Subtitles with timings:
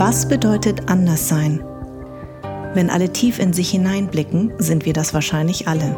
[0.00, 1.62] Was bedeutet anders sein?
[2.72, 5.94] Wenn alle tief in sich hineinblicken, sind wir das wahrscheinlich alle.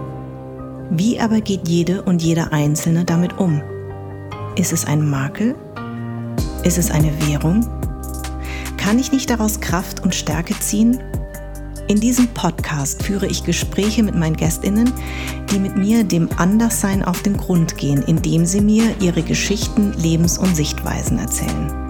[0.91, 3.63] Wie aber geht jede und jeder Einzelne damit um?
[4.57, 5.55] Ist es ein Makel?
[6.65, 7.65] Ist es eine Währung?
[8.77, 10.99] Kann ich nicht daraus Kraft und Stärke ziehen?
[11.87, 14.93] In diesem Podcast führe ich Gespräche mit meinen Gästinnen,
[15.53, 20.39] die mit mir dem Anderssein auf den Grund gehen, indem sie mir ihre Geschichten, Lebens-
[20.39, 21.82] und Sichtweisen erzählen.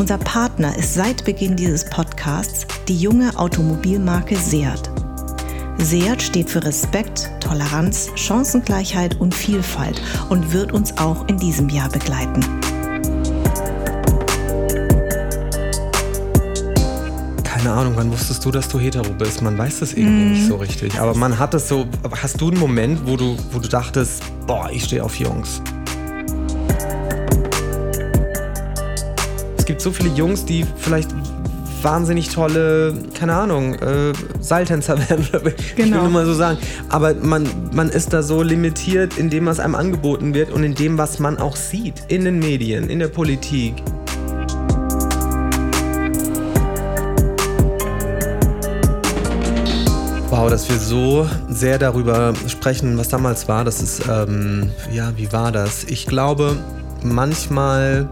[0.00, 4.90] Unser Partner ist seit Beginn dieses Podcasts die junge Automobilmarke Seat.
[5.76, 10.00] Seat steht für Respekt, Toleranz, Chancengleichheit und Vielfalt
[10.30, 12.40] und wird uns auch in diesem Jahr begleiten.
[17.44, 19.42] Keine Ahnung, wann wusstest du, dass du hetero bist?
[19.42, 20.32] Man weiß das irgendwie mm.
[20.32, 20.98] nicht so richtig.
[20.98, 21.86] Aber man hat es so.
[22.10, 25.60] Hast du einen Moment, wo du, wo du dachtest, boah, ich stehe auf Jungs?
[29.70, 31.10] Gibt so viele Jungs, die vielleicht
[31.80, 35.24] wahnsinnig tolle, keine Ahnung, äh, Seiltänzer werden.
[35.30, 35.52] Genau.
[35.56, 36.58] Ich will nur mal so sagen.
[36.88, 40.74] Aber man, man ist da so limitiert in dem, was einem angeboten wird und in
[40.74, 42.02] dem, was man auch sieht.
[42.08, 43.74] In den Medien, in der Politik.
[50.30, 53.64] Wow, dass wir so sehr darüber sprechen, was damals war.
[53.64, 55.84] Das ist, ähm, ja, wie war das?
[55.84, 56.56] Ich glaube,
[57.04, 58.08] manchmal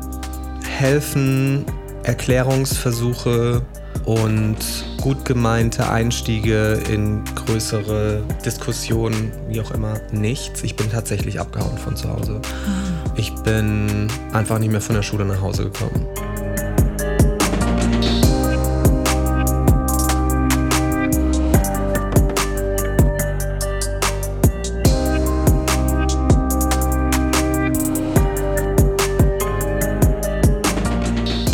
[0.78, 1.64] helfen
[2.04, 3.62] Erklärungsversuche
[4.04, 4.56] und
[5.02, 10.62] gut gemeinte Einstiege in größere Diskussionen, wie auch immer, nichts.
[10.62, 12.40] Ich bin tatsächlich abgehauen von zu Hause.
[12.44, 13.12] Ah.
[13.16, 16.06] Ich bin einfach nicht mehr von der Schule nach Hause gekommen.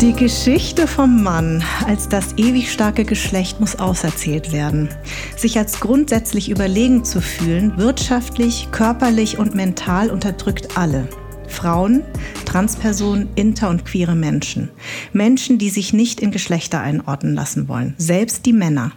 [0.05, 4.87] Die Geschichte vom Mann als das ewig starke Geschlecht muss auserzählt werden.
[5.35, 11.07] Sich als grundsätzlich überlegen zu fühlen, wirtschaftlich, körperlich und mental unterdrückt alle.
[11.47, 12.03] Frauen,
[12.45, 14.69] Transpersonen, inter- und queere Menschen.
[15.11, 17.95] Menschen, die sich nicht in Geschlechter einordnen lassen wollen.
[17.97, 18.91] Selbst die Männer.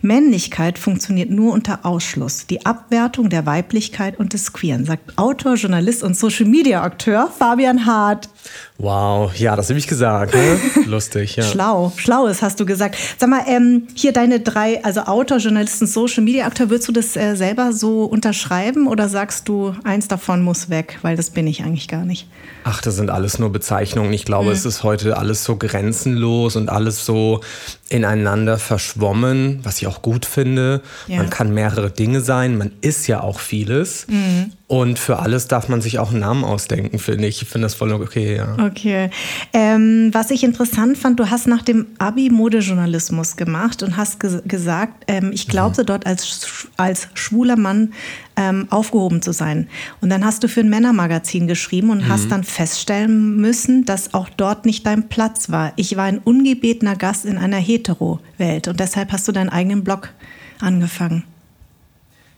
[0.00, 2.46] Männlichkeit funktioniert nur unter Ausschluss.
[2.46, 7.84] Die Abwertung der Weiblichkeit und des Queeren, sagt Autor, Journalist und Social Media Akteur Fabian
[7.84, 8.30] Hart.
[8.78, 10.34] Wow, ja, das habe ich gesagt.
[10.34, 10.60] Ne?
[10.86, 11.44] Lustig, ja.
[11.44, 12.96] Schlau, schlaues hast du gesagt.
[13.18, 17.16] Sag mal, ähm, hier deine drei, also Autor, Journalisten, Social Media Akteur, würdest du das
[17.16, 21.62] äh, selber so unterschreiben oder sagst du, eins davon muss weg, weil das bin ich
[21.62, 22.28] eigentlich gar nicht?
[22.64, 24.12] Ach, das sind alles nur Bezeichnungen.
[24.12, 24.52] Ich glaube, mhm.
[24.52, 27.40] es ist heute alles so grenzenlos und alles so
[27.88, 30.82] ineinander verschwommen, was ich auch gut finde.
[31.06, 31.18] Ja.
[31.18, 34.06] Man kann mehrere Dinge sein, man ist ja auch vieles.
[34.08, 34.52] Mhm.
[34.68, 37.42] Und für alles darf man sich auch einen Namen ausdenken, finde ich.
[37.42, 38.56] Ich finde das voll okay, ja.
[38.66, 39.10] Okay.
[39.52, 44.40] Ähm, was ich interessant fand, du hast nach dem Abi Modejournalismus gemacht und hast ge
[44.44, 45.86] gesagt, ähm, ich glaubte mhm.
[45.86, 47.92] dort als, als schwuler Mann
[48.34, 49.68] ähm, aufgehoben zu sein.
[50.00, 52.08] Und dann hast du für ein Männermagazin geschrieben und mhm.
[52.08, 55.74] hast dann feststellen müssen, dass auch dort nicht dein Platz war.
[55.76, 60.12] Ich war ein ungebetener Gast in einer Hetero-Welt und deshalb hast du deinen eigenen Blog
[60.58, 61.22] angefangen.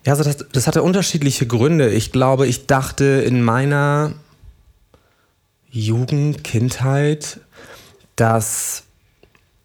[0.08, 1.90] Ja, also das, das hatte unterschiedliche Gründe.
[1.90, 4.14] Ich glaube, ich dachte in meiner
[5.70, 7.40] Jugend, Kindheit,
[8.16, 8.84] dass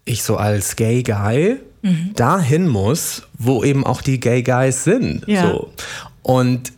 [0.03, 2.11] ich so als Gay Guy mhm.
[2.17, 5.25] dahin muss, wo eben auch die Gay Guys sind.
[5.29, 5.49] Ja.
[5.49, 5.71] So.
[6.23, 6.73] Und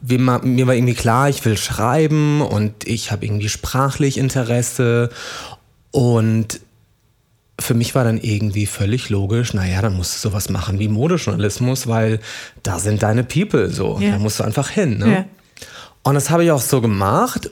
[0.00, 5.10] mir war irgendwie klar, ich will schreiben und ich habe irgendwie sprachlich Interesse
[5.90, 6.60] und
[7.60, 11.86] für mich war dann irgendwie völlig logisch, naja, dann musst du sowas machen wie Modejournalismus,
[11.86, 12.20] weil
[12.62, 13.98] da sind deine People so.
[14.00, 14.12] Ja.
[14.12, 14.98] Da musst du einfach hin.
[14.98, 15.12] Ne?
[15.12, 15.24] Ja.
[16.04, 17.50] Und das habe ich auch so gemacht,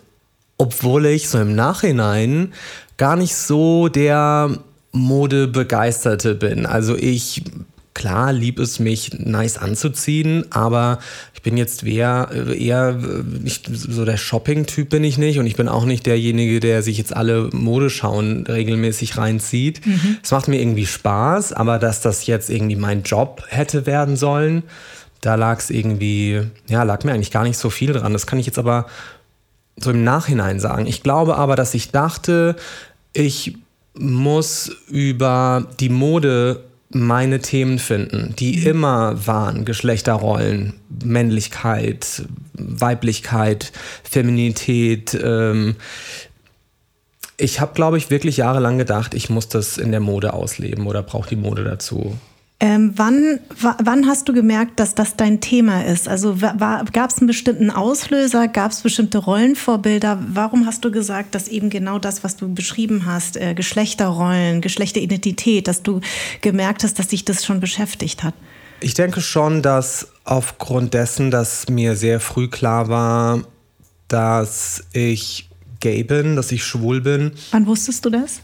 [0.58, 2.52] obwohl ich so im Nachhinein
[2.96, 4.56] gar nicht so der
[4.92, 6.66] Modebegeisterte bin.
[6.66, 7.42] Also ich
[7.96, 10.98] klar lieb es mich nice anzuziehen, aber
[11.32, 15.66] ich bin jetzt eher, eher nicht so der Shopping-Typ bin ich nicht und ich bin
[15.66, 19.84] auch nicht derjenige, der sich jetzt alle Modeschauen regelmäßig reinzieht.
[19.86, 20.18] Mhm.
[20.22, 24.62] Es macht mir irgendwie Spaß, aber dass das jetzt irgendwie mein Job hätte werden sollen,
[25.22, 28.12] da lag es irgendwie, ja, lag mir eigentlich gar nicht so viel dran.
[28.12, 28.86] Das kann ich jetzt aber
[29.78, 30.86] so im Nachhinein sagen.
[30.86, 32.56] Ich glaube aber, dass ich dachte,
[33.14, 33.56] ich
[33.98, 38.66] muss über die Mode meine Themen finden, die mhm.
[38.66, 40.74] immer waren Geschlechterrollen,
[41.04, 42.22] Männlichkeit,
[42.54, 43.72] Weiblichkeit,
[44.02, 45.18] Feminität.
[45.22, 45.76] Ähm
[47.38, 51.02] ich habe, glaube ich, wirklich jahrelang gedacht, ich muss das in der Mode ausleben oder
[51.02, 52.16] brauche die Mode dazu.
[52.58, 56.08] Ähm, wann, wann hast du gemerkt, dass das dein Thema ist?
[56.08, 58.48] Also gab es einen bestimmten Auslöser?
[58.48, 60.24] Gab es bestimmte Rollenvorbilder?
[60.28, 65.68] Warum hast du gesagt, dass eben genau das, was du beschrieben hast, äh, Geschlechterrollen, Geschlechteridentität,
[65.68, 66.00] dass du
[66.40, 68.32] gemerkt hast, dass dich das schon beschäftigt hat?
[68.80, 73.42] Ich denke schon, dass aufgrund dessen, dass mir sehr früh klar war,
[74.08, 75.50] dass ich
[75.80, 77.32] gay bin, dass ich schwul bin.
[77.50, 78.40] Wann wusstest du das?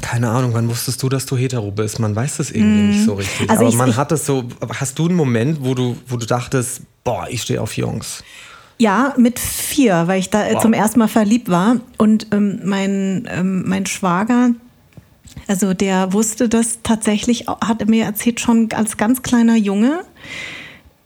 [0.00, 1.98] Keine Ahnung, wann wusstest du, dass du hetero bist?
[1.98, 2.90] Man weiß das irgendwie mm.
[2.90, 3.50] nicht so richtig.
[3.50, 6.82] Also Aber man hat es so, hast du einen Moment, wo du, wo du dachtest,
[7.04, 8.24] boah, ich stehe auf Jungs?
[8.78, 10.62] Ja, mit vier, weil ich da wow.
[10.62, 11.76] zum ersten Mal verliebt war.
[11.98, 14.50] Und ähm, mein, ähm, mein Schwager,
[15.46, 20.00] also der wusste das tatsächlich, hat mir erzählt, schon als ganz kleiner Junge.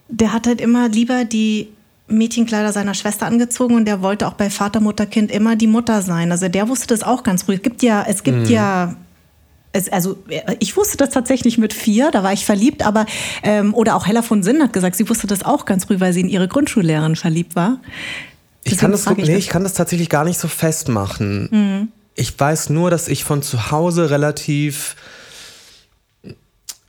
[0.09, 1.69] Der hat halt immer lieber die
[2.07, 6.03] Mädchenkleider seiner Schwester angezogen und der wollte auch bei Vater, Mutter, Kind immer die Mutter
[6.03, 6.33] sein.
[6.33, 7.55] Also der wusste das auch ganz früh.
[7.55, 8.51] Es gibt ja, es gibt mhm.
[8.51, 8.97] ja
[9.75, 10.17] es, also
[10.61, 13.07] ich wusste das tatsächlich mit vier, da war ich verliebt, aber
[13.43, 16.13] ähm, oder auch Hella von Sinn hat gesagt, sie wusste das auch ganz früh, weil
[16.13, 17.79] sie in ihre Grundschullehrerin verliebt war.
[18.63, 21.49] ich kann das, so, nee, ich kann das tatsächlich gar nicht so festmachen.
[21.51, 21.89] Mhm.
[22.15, 24.95] Ich weiß nur, dass ich von zu Hause relativ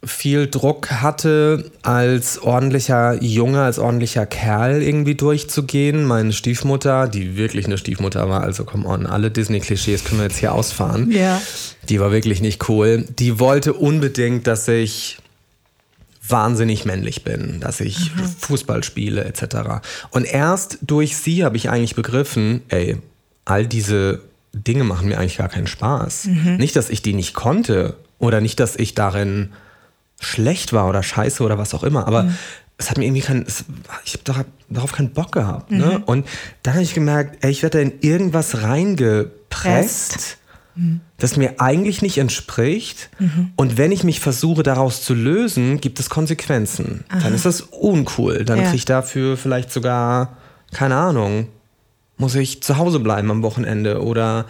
[0.06, 6.06] viel Druck hatte, als ordentlicher Junge, als ordentlicher Kerl irgendwie durchzugehen.
[6.06, 10.38] Meine Stiefmutter, die wirklich eine Stiefmutter war, also come on, alle Disney-Klischees können wir jetzt
[10.38, 11.12] hier ausfahren.
[11.12, 11.42] Ja.
[11.90, 13.06] Die war wirklich nicht cool.
[13.20, 15.18] Die wollte unbedingt, dass ich
[16.28, 18.26] wahnsinnig männlich bin, dass ich mhm.
[18.40, 19.86] Fußball spiele etc.
[20.12, 22.98] Und erst durch sie habe ich eigentlich begriffen, ey,
[23.46, 24.22] all diese
[24.54, 26.26] Dinge machen mir eigentlich gar keinen Spaß.
[26.26, 26.58] Mhm.
[26.58, 29.50] Nicht, dass ich die nicht konnte oder nicht, dass ich darin
[30.26, 32.08] schlecht war oder scheiße oder was auch immer.
[32.08, 32.36] Aber mhm.
[32.78, 33.46] es hat mir irgendwie keinen,
[34.04, 35.72] ich habe darauf keinen Bock gehabt.
[35.72, 35.78] Ne?
[35.78, 35.92] Mhm.
[35.92, 36.00] Ne?
[36.06, 36.28] Und
[36.64, 40.38] dann habe ich gemerkt, ey, ich werde da in irgendwas reingepresst.
[40.76, 41.02] Mhm.
[41.18, 43.10] Das mir eigentlich nicht entspricht.
[43.20, 43.54] Mhm.
[43.56, 47.06] Und wenn ich mich versuche, daraus zu lösen, gibt es Konsequenzen.
[47.08, 47.20] Aha.
[47.22, 48.44] Dann ist das uncool.
[48.44, 48.64] Dann ja.
[48.66, 50.38] kriege ich dafür vielleicht sogar,
[50.74, 51.48] keine Ahnung,
[52.18, 54.46] muss ich zu Hause bleiben am Wochenende oder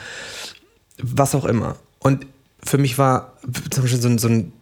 [1.02, 1.76] was auch immer.
[2.00, 2.26] Und
[2.64, 3.34] für mich war
[3.70, 4.54] zum Beispiel so ein, so ein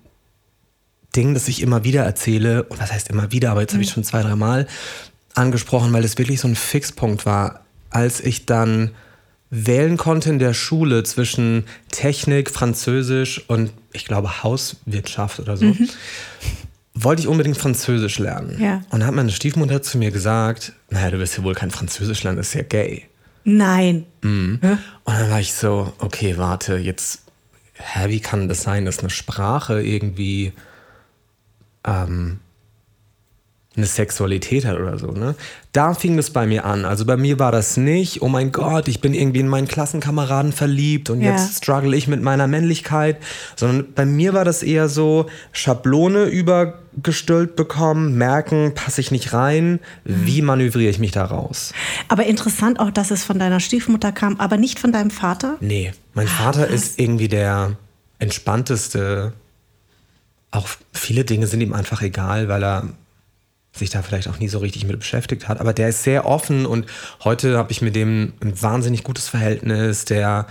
[1.15, 3.77] Ding, das ich immer wieder erzähle, und was heißt immer wieder, aber jetzt mhm.
[3.77, 4.67] habe ich schon zwei, drei Mal
[5.35, 8.91] angesprochen, weil es wirklich so ein Fixpunkt war, als ich dann
[9.49, 15.89] wählen konnte in der Schule zwischen Technik, Französisch und ich glaube Hauswirtschaft oder so, mhm.
[16.95, 18.59] wollte ich unbedingt Französisch lernen.
[18.59, 18.77] Ja.
[18.89, 22.23] Und dann hat meine Stiefmutter zu mir gesagt, naja, du wirst ja wohl kein Französisch
[22.23, 23.05] lernen, das ist ja gay.
[23.43, 24.05] Nein.
[24.21, 24.59] Mhm.
[25.03, 27.21] Und dann war ich so, okay, warte, jetzt,
[27.75, 30.53] hä, wie kann das sein, dass eine Sprache irgendwie
[31.85, 32.39] ähm,
[33.75, 35.35] eine Sexualität hat oder so, ne?
[35.71, 36.85] Da fing es bei mir an.
[36.85, 40.51] Also bei mir war das nicht, oh mein Gott, ich bin irgendwie in meinen Klassenkameraden
[40.51, 41.31] verliebt und ja.
[41.31, 43.17] jetzt struggle ich mit meiner Männlichkeit,
[43.55, 49.79] sondern bei mir war das eher so Schablone übergestülpt bekommen, merken, passe ich nicht rein,
[50.03, 50.25] mhm.
[50.25, 51.73] wie manövriere ich mich da raus?
[52.09, 55.57] Aber interessant auch, dass es von deiner Stiefmutter kam, aber nicht von deinem Vater?
[55.61, 57.75] Nee, mein Vater ah, ist irgendwie der
[58.19, 59.33] entspannteste
[60.53, 62.87] auch viele Dinge sind ihm einfach egal, weil er
[63.75, 65.59] sich da vielleicht auch nie so richtig mit beschäftigt hat.
[65.59, 66.85] Aber der ist sehr offen und
[67.23, 70.05] heute habe ich mit dem ein wahnsinnig gutes Verhältnis.
[70.05, 70.45] Der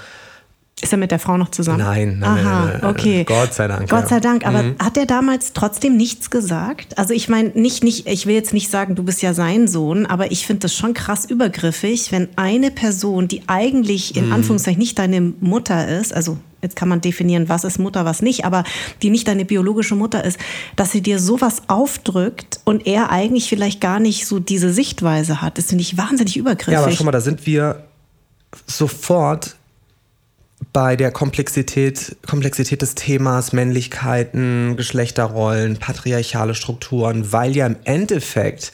[0.81, 1.79] ist er mit der Frau noch zusammen?
[1.79, 3.23] Nein, nein, Aha, nein, nein, okay.
[3.23, 3.89] Gott sei Dank.
[3.89, 4.45] Gott sei Dank.
[4.45, 4.77] Aber mhm.
[4.83, 6.99] hat er damals trotzdem nichts gesagt?
[6.99, 10.07] Also ich meine, nicht, nicht, ich will jetzt nicht sagen, du bist ja sein Sohn,
[10.07, 14.33] aber ich finde das schon krass übergriffig, wenn eine Person, die eigentlich in mhm.
[14.33, 18.45] Anführungszeichen nicht deine Mutter ist, also jetzt kann man definieren, was ist Mutter, was nicht,
[18.45, 18.65] aber
[19.03, 20.39] die nicht deine biologische Mutter ist,
[20.77, 25.59] dass sie dir sowas aufdrückt und er eigentlich vielleicht gar nicht so diese Sichtweise hat.
[25.59, 26.75] Das finde ich wahnsinnig übergriffig.
[26.75, 27.85] Ja, aber schau mal, da sind wir
[28.67, 29.57] sofort
[30.73, 38.73] bei der Komplexität, Komplexität des Themas Männlichkeiten, Geschlechterrollen, patriarchale Strukturen, weil ja im Endeffekt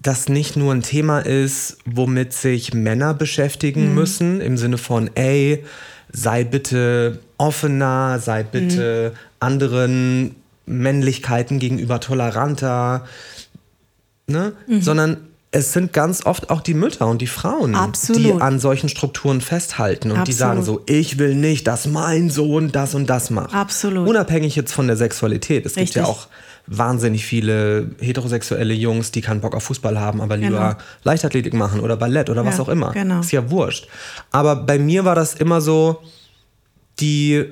[0.00, 3.94] das nicht nur ein Thema ist, womit sich Männer beschäftigen mhm.
[3.94, 5.64] müssen, im Sinne von, ey,
[6.12, 9.18] sei bitte offener, sei bitte mhm.
[9.40, 10.34] anderen
[10.66, 13.06] Männlichkeiten gegenüber toleranter,
[14.26, 14.52] ne?
[14.66, 14.80] Mhm.
[14.82, 15.16] sondern
[15.52, 18.22] es sind ganz oft auch die Mütter und die Frauen, Absolut.
[18.22, 20.28] die an solchen Strukturen festhalten und Absolut.
[20.28, 23.54] die sagen so, ich will nicht, dass mein Sohn das und das macht.
[23.54, 24.06] Absolut.
[24.06, 25.64] Unabhängig jetzt von der Sexualität.
[25.64, 25.94] Es Richtig.
[25.94, 26.26] gibt ja auch
[26.66, 30.84] wahnsinnig viele heterosexuelle Jungs, die keinen Bock auf Fußball haben, aber lieber genau.
[31.04, 32.92] Leichtathletik machen oder Ballett oder ja, was auch immer.
[32.92, 33.20] Genau.
[33.20, 33.88] Ist ja wurscht.
[34.32, 36.02] Aber bei mir war das immer so,
[36.98, 37.44] die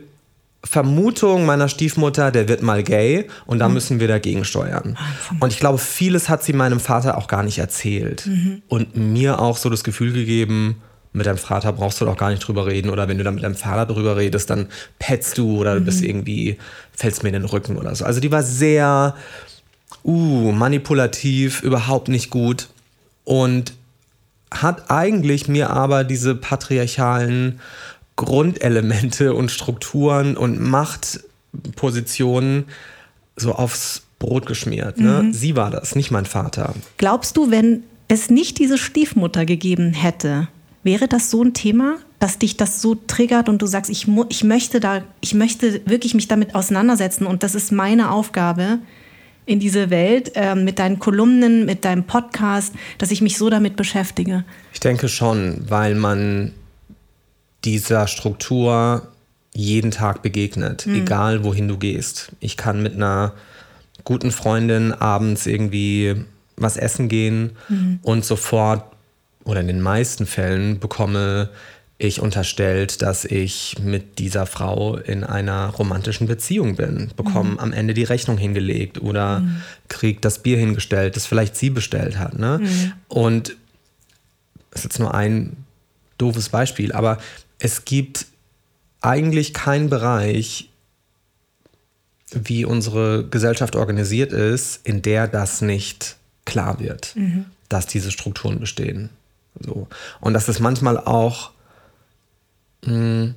[0.65, 3.75] Vermutung meiner Stiefmutter, der wird mal gay und da mhm.
[3.75, 4.97] müssen wir dagegen steuern.
[5.39, 8.63] Und ich glaube, vieles hat sie meinem Vater auch gar nicht erzählt mhm.
[8.69, 10.81] und mir auch so das Gefühl gegeben,
[11.15, 12.91] mit deinem Vater brauchst du doch gar nicht drüber reden.
[12.91, 14.67] Oder wenn du dann mit deinem Vater drüber redest, dann
[14.99, 16.09] petzt du oder du bist mhm.
[16.09, 16.59] irgendwie,
[16.93, 18.05] fällst mir in den Rücken oder so.
[18.05, 19.15] Also die war sehr
[20.05, 22.69] uh, manipulativ, überhaupt nicht gut.
[23.23, 23.75] Und
[24.51, 27.61] hat eigentlich mir aber diese patriarchalen
[28.17, 32.65] Grundelemente und Strukturen und Machtpositionen
[33.37, 34.99] so aufs Brot geschmiert.
[34.99, 35.25] Ne?
[35.25, 35.33] Mhm.
[35.33, 36.75] Sie war das, nicht mein Vater.
[36.97, 40.49] Glaubst du, wenn es nicht diese Stiefmutter gegeben hätte,
[40.85, 44.45] wäre das so ein Thema, dass dich das so triggert und du sagst, ich, ich
[44.45, 48.79] möchte da, ich möchte wirklich mich damit auseinandersetzen und das ist meine Aufgabe
[49.47, 53.77] in diese Welt äh, mit deinen Kolumnen, mit deinem Podcast, dass ich mich so damit
[53.77, 54.45] beschäftige?
[54.73, 56.53] Ich denke schon, weil man
[57.65, 59.09] dieser Struktur
[59.55, 60.97] jeden Tag begegnet, mhm.
[60.97, 62.33] egal wohin du gehst.
[62.41, 63.35] Ich kann mit einer
[64.05, 66.25] guten Freundin abends irgendwie
[66.57, 67.99] was essen gehen mhm.
[68.03, 68.85] und sofort
[69.45, 71.51] oder in den meisten Fällen bekomme
[71.97, 77.59] ich unterstellt, dass ich mit dieser Frau in einer romantischen Beziehung bin, bekomme mhm.
[77.59, 79.63] am Ende die Rechnung hingelegt oder mhm.
[79.89, 82.39] kriege das Bier hingestellt, das vielleicht sie bestellt hat.
[82.39, 82.59] Ne?
[82.63, 82.93] Mhm.
[83.09, 83.57] Und
[84.71, 85.57] das ist jetzt nur ein
[86.19, 87.19] doofes Beispiel, aber
[87.59, 88.27] es gibt
[89.01, 90.71] eigentlich keinen Bereich,
[92.33, 97.47] wie unsere Gesellschaft organisiert ist, in der das nicht klar wird, mhm.
[97.69, 99.11] dass diese Strukturen bestehen.
[99.61, 99.89] So.
[100.21, 101.51] Und dass es manchmal auch,
[102.85, 103.35] mh, hm,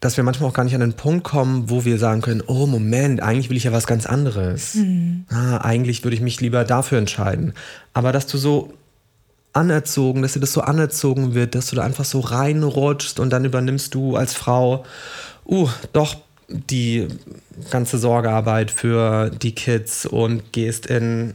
[0.00, 2.66] dass wir manchmal auch gar nicht an den Punkt kommen, wo wir sagen können, oh
[2.66, 4.74] Moment, eigentlich will ich ja was ganz anderes.
[4.74, 5.24] Mhm.
[5.30, 7.54] Ah, eigentlich würde ich mich lieber dafür entscheiden.
[7.94, 8.74] Aber dass du so
[9.52, 13.44] anerzogen, dass dir das so anerzogen wird, dass du da einfach so reinrutschst und dann
[13.44, 14.84] übernimmst du als Frau,
[15.46, 16.16] uh, doch
[16.48, 17.08] die
[17.70, 21.34] ganze Sorgearbeit für die Kids und gehst in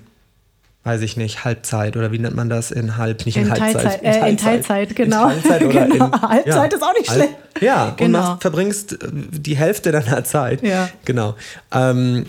[0.84, 4.02] weiß ich nicht, Halbzeit oder wie nennt man das in Halb, nicht in, in Halbzeit.
[4.02, 5.30] Teilzeit, äh, in Teilzeit, genau.
[5.30, 6.06] In Teilzeit oder genau.
[6.08, 7.34] in, Halbzeit ja, ist auch nicht Halb, schlecht.
[7.62, 8.06] Ja, genau.
[8.06, 10.64] und machst, verbringst äh, die Hälfte deiner Zeit.
[10.64, 10.90] Ja.
[11.06, 11.36] Genau.
[11.72, 12.26] Ähm,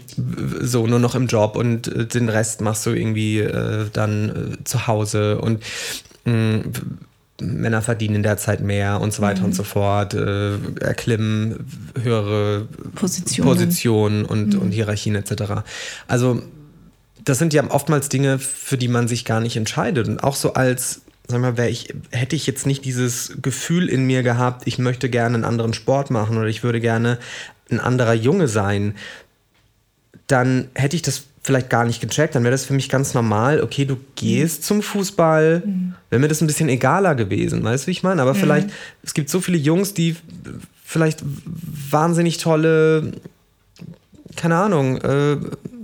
[0.61, 4.65] so nur noch im Job und äh, den Rest machst du irgendwie äh, dann äh,
[4.65, 5.63] zu Hause und
[6.25, 6.73] mh, mm,
[7.41, 9.47] Männer verdienen in der Zeit mehr und so weiter mhm.
[9.47, 11.67] und so fort, äh, erklimmen
[12.01, 14.61] höhere Positionen, Positionen und, mhm.
[14.61, 15.65] und Hierarchien etc.
[16.07, 16.43] Also
[17.25, 20.09] das sind ja oftmals Dinge, für die man sich gar nicht entscheidet.
[20.09, 24.23] Und auch so als, sag mal, ich, hätte ich jetzt nicht dieses Gefühl in mir
[24.23, 27.19] gehabt, ich möchte gerne einen anderen Sport machen oder ich würde gerne
[27.71, 28.95] ein anderer Junge sein,
[30.27, 32.35] dann hätte ich das vielleicht gar nicht gecheckt.
[32.35, 33.61] Dann wäre das für mich ganz normal.
[33.61, 34.65] Okay, du gehst mhm.
[34.65, 35.63] zum Fußball.
[35.65, 35.95] Mhm.
[36.11, 37.63] Wäre mir das ein bisschen egaler gewesen.
[37.65, 38.23] Weißt du, wie ich meine?
[38.23, 38.39] Aber mhm.
[38.39, 38.69] vielleicht,
[39.03, 40.17] es gibt so viele Jungs, die
[40.85, 43.13] vielleicht wahnsinnig tolle,
[44.37, 45.37] keine Ahnung, äh,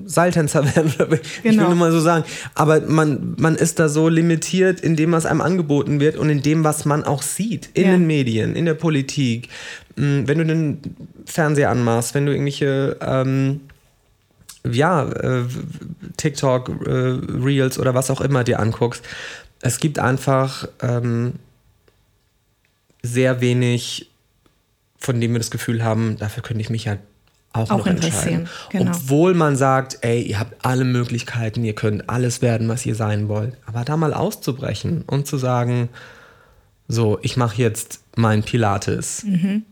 [0.09, 0.93] Seiltänzer werden.
[0.99, 1.62] ich genau.
[1.62, 2.25] will nur mal so sagen.
[2.55, 6.43] Aber man, man ist da so limitiert in dem, was einem angeboten wird und in
[6.43, 7.69] dem, was man auch sieht.
[7.75, 7.91] In ja.
[7.93, 9.50] den Medien, in der Politik.
[9.97, 10.81] Mm, wenn du den
[11.27, 13.61] Fernseher anmachst, wenn du irgendwelche ähm,
[14.65, 15.45] ja, äh,
[16.17, 19.05] TikTok, äh, Reels oder was auch immer dir anguckst.
[19.61, 21.35] Es gibt einfach ähm,
[23.03, 24.11] sehr wenig,
[24.99, 26.97] von dem wir das Gefühl haben, dafür könnte ich mich ja
[27.52, 28.49] auch, auch noch interessieren.
[28.71, 28.90] Genau.
[28.90, 33.28] Obwohl man sagt, ey, ihr habt alle Möglichkeiten, ihr könnt alles werden, was ihr sein
[33.28, 33.57] wollt.
[33.67, 35.88] Aber da mal auszubrechen und zu sagen,
[36.88, 39.25] so, ich mache jetzt mein Pilates.
[39.25, 39.62] Mhm.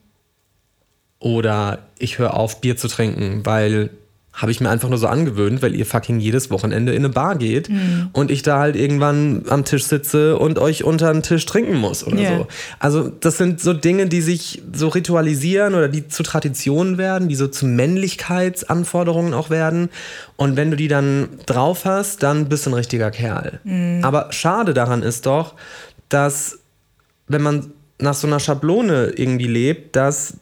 [1.18, 3.90] Oder ich höre auf, Bier zu trinken, weil
[4.36, 7.36] habe ich mir einfach nur so angewöhnt, weil ihr fucking jedes Wochenende in eine Bar
[7.36, 8.10] geht mhm.
[8.12, 12.06] und ich da halt irgendwann am Tisch sitze und euch unter den Tisch trinken muss
[12.06, 12.38] oder yeah.
[12.38, 12.46] so.
[12.78, 17.34] Also das sind so Dinge, die sich so ritualisieren oder die zu Traditionen werden, die
[17.34, 19.88] so zu Männlichkeitsanforderungen auch werden.
[20.36, 23.60] Und wenn du die dann drauf hast, dann bist du ein richtiger Kerl.
[23.64, 24.00] Mhm.
[24.02, 25.54] Aber schade daran ist doch,
[26.10, 26.58] dass
[27.26, 30.34] wenn man nach so einer Schablone irgendwie lebt, dass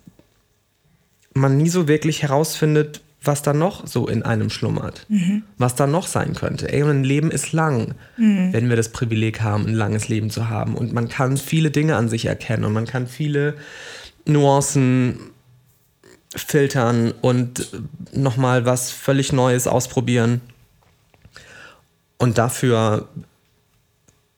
[1.33, 5.43] man nie so wirklich herausfindet, was da noch so in einem schlummert, mhm.
[5.59, 6.73] was da noch sein könnte.
[6.73, 8.53] Ey, und ein Leben ist lang, mhm.
[8.53, 10.75] wenn wir das Privileg haben, ein langes Leben zu haben.
[10.75, 13.55] Und man kann viele Dinge an sich erkennen und man kann viele
[14.27, 15.19] Nuancen
[16.37, 17.69] filtern und
[18.13, 20.41] nochmal was völlig Neues ausprobieren.
[22.19, 23.09] Und dafür,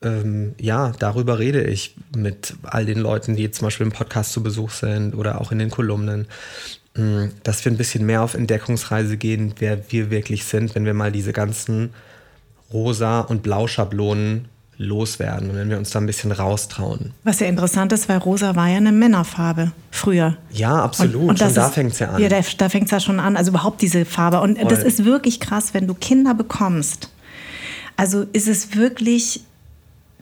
[0.03, 4.43] ähm, ja, darüber rede ich mit all den Leuten, die zum Beispiel im Podcast zu
[4.43, 6.27] Besuch sind oder auch in den Kolumnen.
[6.97, 10.95] Mm, dass wir ein bisschen mehr auf Entdeckungsreise gehen, wer wir wirklich sind, wenn wir
[10.95, 11.91] mal diese ganzen
[12.73, 14.49] rosa und blau Schablonen
[14.79, 17.13] loswerden und wenn wir uns da ein bisschen raustrauen.
[17.25, 20.37] Was ja interessant ist, weil rosa war ja eine Männerfarbe früher.
[20.51, 21.15] Ja, absolut.
[21.15, 22.21] Und, und schon da fängt es ja an.
[22.21, 23.37] Ja, da, da fängt es ja schon an.
[23.37, 24.41] Also überhaupt diese Farbe.
[24.41, 24.69] Und Voll.
[24.69, 27.11] das ist wirklich krass, wenn du Kinder bekommst.
[27.97, 29.46] Also ist es wirklich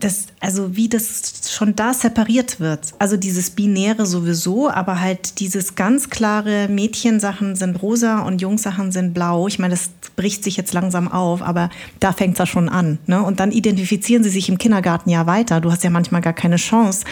[0.04, 2.92] das, also wie das schon da separiert wird.
[2.99, 9.14] Also dieses Binäre sowieso, aber halt dieses ganz klare Mädchensachen sind rosa und Jungsachen sind
[9.14, 9.49] blau.
[9.49, 11.70] Ich meine, das bricht sich jetzt langsam auf, aber
[12.00, 12.99] da fängt es ja schon an.
[13.06, 13.23] Ne?
[13.23, 15.61] Und dann identifizieren sie sich im Kindergarten ja weiter.
[15.61, 17.04] Du hast ja manchmal gar keine Chance.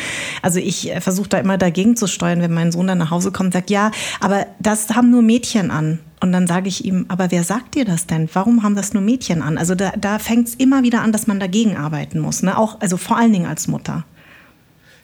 [0.42, 3.32] Also ich äh, versuche da immer dagegen zu steuern, wenn mein Sohn dann nach Hause
[3.32, 5.99] kommt und sagt, ja, aber das haben nur Mädchen an.
[6.23, 8.29] Und dann sage ich ihm, aber wer sagt dir das denn?
[8.33, 9.59] Warum haben das nur Mädchen an?
[9.59, 12.45] Also da, da fängt es immer wieder an, dass man dagegen arbeiten muss.
[12.45, 12.57] Ne?
[12.57, 14.05] Auch, also vor allen Dingen als Mutter.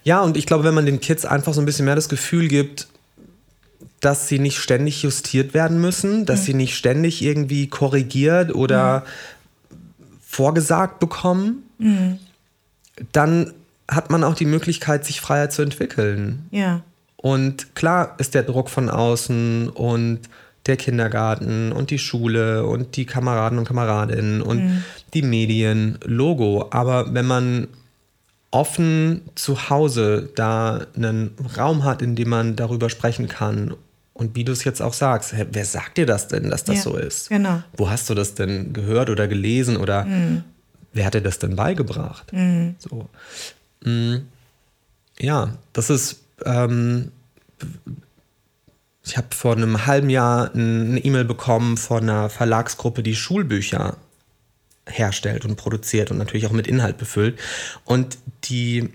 [0.05, 2.47] Ja, und ich glaube, wenn man den Kids einfach so ein bisschen mehr das Gefühl
[2.47, 2.87] gibt,
[4.01, 6.45] dass sie nicht ständig justiert werden müssen, dass mhm.
[6.45, 9.75] sie nicht ständig irgendwie korrigiert oder mhm.
[10.25, 12.21] vorgesagt bekommen, mhm.
[13.11, 13.55] dann
[13.91, 16.47] hat man auch die Möglichkeit, sich freier zu entwickeln.
[16.53, 16.83] Ja.
[17.17, 20.21] Und klar ist der Druck von außen und
[20.69, 24.85] der Kindergarten und die Schule und die Kameraden und Kameradinnen und mhm.
[25.15, 26.69] die Medien, Logo.
[26.71, 27.69] Aber wenn man
[28.51, 33.75] offen zu Hause da einen Raum hat, in dem man darüber sprechen kann
[34.15, 36.83] und wie du es jetzt auch sagst, wer sagt dir das denn, dass das ja,
[36.83, 37.29] so ist?
[37.29, 37.63] Genau.
[37.77, 40.45] Wo hast du das denn gehört oder gelesen oder mhm.
[40.93, 42.33] wer hat dir das denn beigebracht?
[42.33, 42.77] Mhm.
[42.79, 43.09] So.
[43.85, 44.27] Mhm.
[45.21, 47.13] Ja, das ist ähm,
[49.09, 53.97] ich habe vor einem halben Jahr eine E-Mail bekommen von einer Verlagsgruppe, die Schulbücher
[54.87, 57.38] herstellt und produziert und natürlich auch mit Inhalt befüllt.
[57.85, 58.91] Und die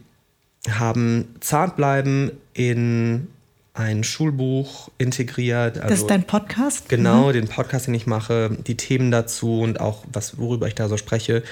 [0.70, 3.27] haben Zartbleiben in
[3.74, 5.77] ein Schulbuch integriert.
[5.77, 6.89] Also, das ist dein Podcast?
[6.89, 7.34] Genau, mhm.
[7.34, 10.98] den Podcast, den ich mache, die Themen dazu und auch was, worüber ich da so
[10.98, 11.43] spreche.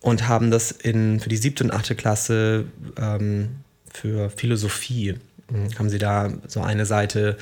[0.00, 2.64] Und haben das in, für die siebte und achte Klasse
[2.96, 3.50] ähm,
[3.92, 5.16] für Philosophie
[5.52, 7.36] hm, haben sie da so eine Seite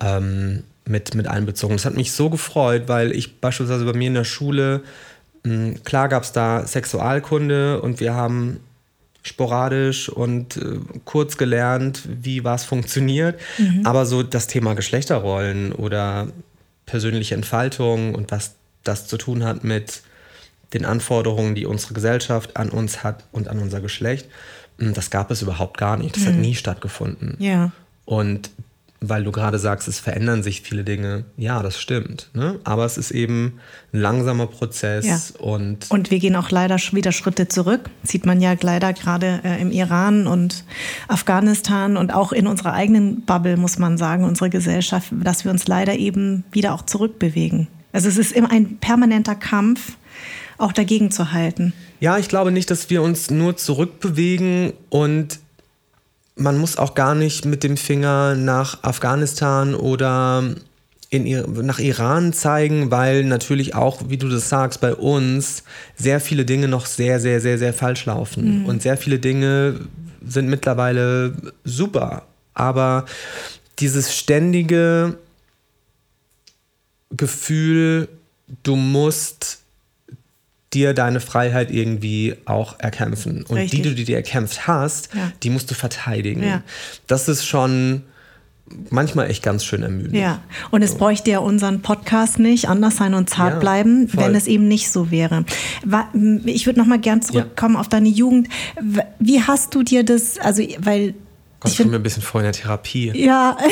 [0.00, 1.76] ähm, mit, mit einbezogen.
[1.76, 4.82] Das hat mich so gefreut, weil ich beispielsweise bei mir in der Schule,
[5.42, 8.60] mh, hm, klar gab es da Sexualkunde und wir haben
[9.22, 13.84] sporadisch und äh, kurz gelernt, wie was funktioniert, mhm.
[13.84, 16.28] aber so das Thema Geschlechterrollen oder
[16.86, 20.02] persönliche Entfaltung und was das zu tun hat mit
[20.72, 24.28] den Anforderungen, die unsere Gesellschaft an uns hat und an unser Geschlecht,
[24.78, 26.16] hm, das gab es überhaupt gar nicht.
[26.16, 26.28] Das mhm.
[26.28, 27.36] hat nie stattgefunden.
[27.38, 27.72] Ja.
[28.04, 28.50] Und
[29.00, 31.24] weil du gerade sagst, es verändern sich viele Dinge.
[31.36, 32.30] Ja, das stimmt.
[32.32, 32.58] Ne?
[32.64, 33.60] Aber es ist eben
[33.92, 35.06] ein langsamer Prozess.
[35.06, 35.20] Ja.
[35.38, 37.90] Und, und wir gehen auch leider wieder Schritte zurück.
[38.02, 40.64] Sieht man ja leider gerade äh, im Iran und
[41.08, 45.66] Afghanistan und auch in unserer eigenen Bubble, muss man sagen, unsere Gesellschaft, dass wir uns
[45.66, 47.68] leider eben wieder auch zurückbewegen.
[47.92, 49.96] Also es ist immer ein permanenter Kampf,
[50.58, 51.72] auch dagegen zu halten.
[52.00, 55.38] Ja, ich glaube nicht, dass wir uns nur zurückbewegen und
[56.36, 60.54] man muss auch gar nicht mit dem Finger nach Afghanistan oder
[61.08, 65.64] in, nach Iran zeigen, weil natürlich auch, wie du das sagst, bei uns
[65.96, 68.60] sehr viele Dinge noch sehr, sehr, sehr, sehr falsch laufen.
[68.60, 68.66] Mhm.
[68.66, 69.80] Und sehr viele Dinge
[70.26, 72.26] sind mittlerweile super.
[72.54, 73.06] Aber
[73.78, 75.16] dieses ständige
[77.10, 78.08] Gefühl,
[78.62, 79.62] du musst
[80.76, 83.44] dir deine Freiheit irgendwie auch erkämpfen.
[83.48, 83.82] Und Richtig.
[83.82, 85.32] die, die du dir erkämpft hast, ja.
[85.42, 86.42] die musst du verteidigen.
[86.42, 86.62] Ja.
[87.06, 88.02] Das ist schon
[88.90, 90.16] manchmal echt ganz schön ermüdend.
[90.16, 90.98] Ja, und es so.
[90.98, 94.24] bräuchte ja unseren Podcast nicht, anders sein und zart ja, bleiben, voll.
[94.24, 95.44] wenn es eben nicht so wäre.
[96.44, 97.80] Ich würde noch mal gern zurückkommen ja.
[97.80, 98.48] auf deine Jugend.
[99.18, 101.14] Wie hast du dir das, also weil
[101.60, 103.12] Gott, ich bin mir ein bisschen vor in der Therapie.
[103.14, 103.56] Ja.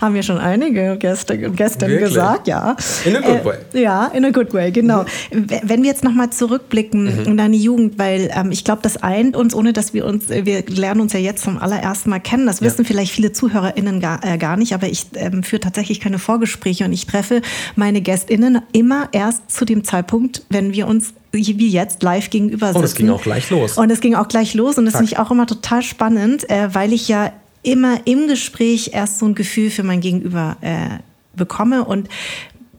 [0.00, 2.76] haben mir schon einige Gäste und Gästinnen gesagt, ja.
[3.04, 3.56] In a good way.
[3.74, 5.04] Äh, ja, in a good way, genau.
[5.32, 5.46] Mhm.
[5.62, 7.24] Wenn wir jetzt nochmal zurückblicken mhm.
[7.26, 10.44] in deine Jugend, weil ähm, ich glaube, das eint uns, ohne dass wir uns, äh,
[10.44, 12.46] wir lernen uns ja jetzt zum allerersten Mal kennen.
[12.46, 12.88] Das wissen ja.
[12.88, 16.92] vielleicht viele ZuhörerInnen gar, äh, gar nicht, aber ich ähm, führe tatsächlich keine Vorgespräche und
[16.92, 17.42] ich treffe
[17.76, 22.78] meine GästInnen immer erst zu dem Zeitpunkt, wenn wir uns wie jetzt live gegenüber sitzen.
[22.78, 23.78] Und es ging auch gleich los.
[23.78, 26.74] Und es ging auch gleich los und das finde ich auch immer total spannend, äh,
[26.74, 30.98] weil ich ja immer im Gespräch erst so ein Gefühl für mein Gegenüber äh,
[31.36, 32.08] bekomme und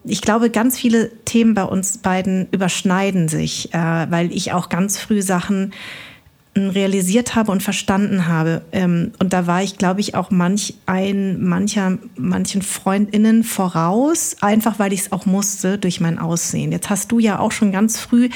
[0.04, 4.98] ich glaube, ganz viele Themen bei uns beiden überschneiden sich, äh, weil ich auch ganz
[4.98, 5.74] früh Sachen
[6.56, 8.64] hm, realisiert habe und verstanden habe.
[8.72, 14.80] Ähm, und da war ich, glaube ich, auch manch ein, mancher, manchen FreundInnen voraus, einfach
[14.80, 16.72] weil ich es auch musste durch mein Aussehen.
[16.72, 18.30] Jetzt hast du ja auch schon ganz früh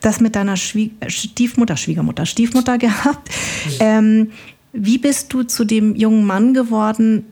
[0.00, 3.28] das mit deiner Schwie Stiefmutter, Schwiegermutter, Stiefmutter gehabt.
[3.80, 4.30] Ähm,
[4.72, 7.26] wie bist du zu dem jungen Mann geworden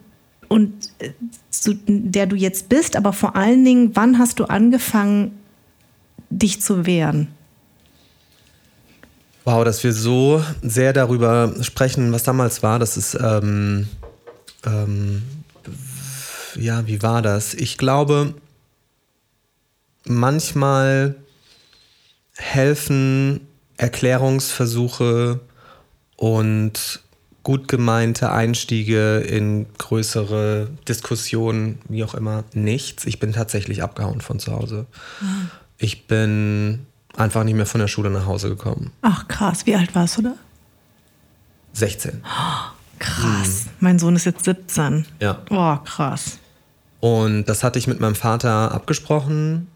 [0.49, 1.11] und äh,
[1.51, 5.39] zu, der du jetzt bist, aber vor allen Dingen, wann hast du angefangen,
[6.31, 7.29] dich zu wehren?
[9.45, 13.89] Wow, dass wir so sehr darüber sprechen, was damals war, das ist, ähm,
[14.65, 15.23] ähm,
[16.57, 17.55] ja, wie war das?
[17.55, 18.35] Ich glaube,
[20.05, 21.15] manchmal
[22.37, 23.41] helfen
[23.77, 25.41] Erklärungsversuche
[26.17, 27.03] und
[27.47, 33.07] gut gemeinte Einstiege in größere Diskussionen, wie auch immer, nichts.
[33.07, 34.87] Ich bin tatsächlich abgehauen von zu Hause.
[35.21, 35.51] Mhm.
[35.79, 38.91] Ich bin einfach nicht mehr von der Schule nach Hause gekommen.
[39.03, 40.35] Ach krass, wie alt warst du da?
[41.75, 42.21] 16.
[42.25, 43.67] Oh, krass.
[43.67, 43.71] Mhm.
[43.79, 45.07] Mein Sohn ist jetzt 17.
[45.21, 45.39] Ja.
[45.51, 46.39] Oh, krass.
[46.99, 49.69] Und das hatte ich mit meinem Vater abgesprochen.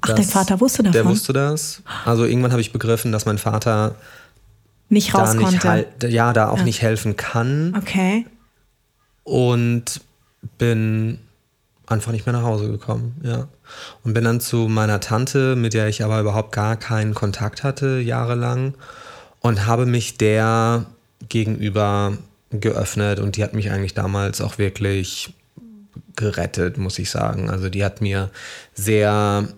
[0.00, 0.92] Ach, dein Vater wusste davon?
[0.94, 1.82] Der wusste das.
[2.06, 3.96] Also irgendwann habe ich begriffen, dass mein Vater
[4.92, 5.68] nicht raus da konnte.
[5.68, 6.64] Halt, ja, da auch ja.
[6.64, 7.74] nicht helfen kann.
[7.76, 8.26] Okay.
[9.24, 10.00] Und
[10.58, 11.18] bin
[11.86, 13.48] einfach nicht mehr nach Hause gekommen, ja.
[14.02, 18.00] Und bin dann zu meiner Tante, mit der ich aber überhaupt gar keinen Kontakt hatte,
[18.00, 18.74] jahrelang,
[19.40, 20.86] und habe mich der
[21.28, 22.16] gegenüber
[22.50, 25.32] geöffnet und die hat mich eigentlich damals auch wirklich
[26.16, 27.48] gerettet, muss ich sagen.
[27.48, 28.30] Also die hat mir
[28.74, 29.48] sehr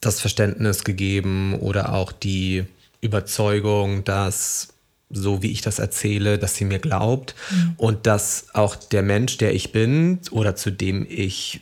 [0.00, 2.66] das Verständnis gegeben oder auch die
[3.04, 4.68] Überzeugung, dass
[5.10, 7.74] so wie ich das erzähle, dass sie mir glaubt mhm.
[7.76, 11.60] und dass auch der Mensch, der ich bin oder zu dem ich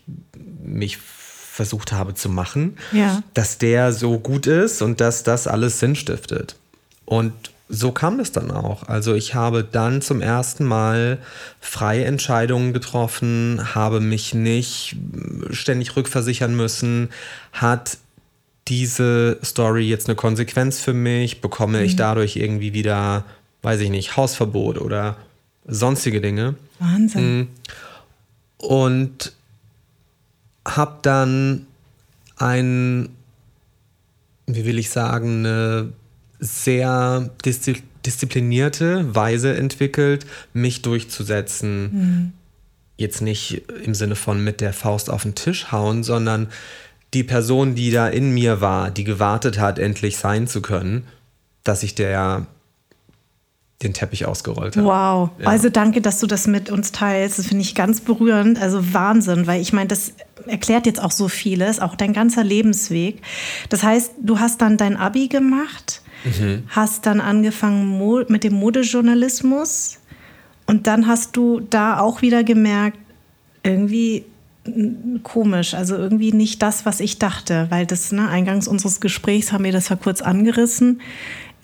[0.63, 3.23] mich versucht habe zu machen, ja.
[3.35, 6.57] dass der so gut ist und dass das alles Sinn stiftet.
[7.05, 7.33] Und
[7.69, 8.85] so kam es dann auch.
[8.85, 11.19] Also ich habe dann zum ersten Mal
[11.61, 14.97] freie Entscheidungen getroffen, habe mich nicht
[15.51, 17.11] ständig rückversichern müssen,
[17.53, 17.99] hat
[18.69, 21.85] diese Story jetzt eine Konsequenz für mich, bekomme mhm.
[21.85, 23.25] ich dadurch irgendwie wieder,
[23.63, 25.17] weiß ich nicht, Hausverbot oder
[25.67, 26.55] sonstige Dinge.
[26.79, 27.39] Wahnsinn.
[27.39, 27.49] Mhm.
[28.59, 29.33] Und
[30.65, 31.67] habe dann
[32.37, 33.09] ein,
[34.47, 35.93] wie will ich sagen, eine
[36.39, 41.83] sehr disziplinierte Weise entwickelt, mich durchzusetzen.
[41.83, 42.33] Mhm.
[42.97, 46.49] Jetzt nicht im Sinne von mit der Faust auf den Tisch hauen, sondern
[47.15, 51.07] die Person, die da in mir war, die gewartet hat, endlich sein zu können,
[51.65, 52.47] dass ich der
[53.83, 54.87] den Teppich ausgerollt habe.
[54.87, 55.31] Wow.
[55.41, 55.47] Ja.
[55.49, 57.41] Also danke, dass du das mit uns teilst.
[57.41, 58.63] Das finde ich ganz berührend.
[58.63, 60.13] Also Wahnsinn, weil ich meine, das
[60.47, 63.23] erklärt jetzt auch so vieles, auch dein ganzer Lebensweg.
[63.71, 66.65] Das heißt, du hast dann dein Abi gemacht mhm.
[66.69, 69.99] hast dann angefangen mit dem Modejournalismus
[70.67, 72.99] und dann hast du da auch wieder gemerkt,
[73.63, 74.25] irgendwie
[75.23, 79.65] komisch, also irgendwie nicht das, was ich dachte, weil das, ne, eingangs unseres Gesprächs haben
[79.65, 81.01] wir das ja kurz angerissen,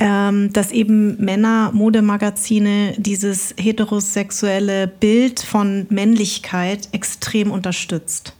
[0.00, 8.34] ähm, dass eben Männer, Modemagazine dieses heterosexuelle Bild von Männlichkeit extrem unterstützt.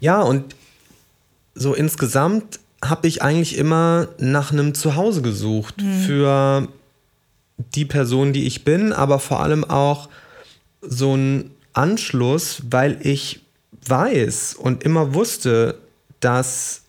[0.00, 0.54] Ja, und
[1.54, 6.00] so insgesamt habe ich eigentlich immer nach einem Zuhause gesucht mhm.
[6.00, 6.68] für
[7.74, 10.08] die Person, die ich bin, aber vor allem auch
[10.80, 13.40] so ein Anschluss, weil ich
[13.86, 15.78] weiß und immer wusste,
[16.20, 16.82] dass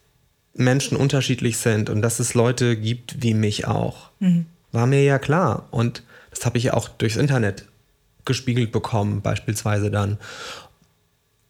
[0.54, 4.10] Menschen unterschiedlich sind und dass es Leute gibt wie mich auch.
[4.19, 4.47] Mhm.
[4.71, 5.67] War mir ja klar.
[5.71, 7.65] Und das habe ich ja auch durchs Internet
[8.25, 10.17] gespiegelt bekommen, beispielsweise dann.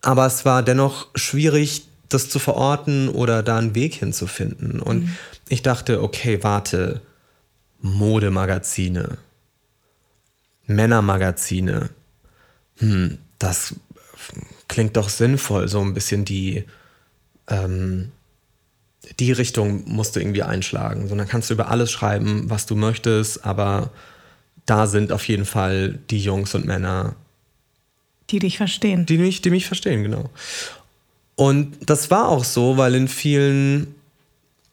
[0.01, 4.79] Aber es war dennoch schwierig, das zu verorten oder da einen Weg hinzufinden.
[4.79, 5.15] Und mhm.
[5.47, 7.01] ich dachte, okay, warte,
[7.81, 9.17] Modemagazine,
[10.67, 11.89] Männermagazine,
[12.77, 13.75] hm, das
[14.67, 16.65] klingt doch sinnvoll, so ein bisschen die,
[17.47, 18.11] ähm,
[19.19, 21.07] die Richtung musst du irgendwie einschlagen.
[21.07, 23.91] So, dann kannst du über alles schreiben, was du möchtest, aber
[24.65, 27.15] da sind auf jeden Fall die Jungs und Männer.
[28.29, 29.05] Die dich verstehen.
[29.07, 30.29] Die mich, die mich verstehen, genau.
[31.35, 33.95] Und das war auch so, weil in vielen,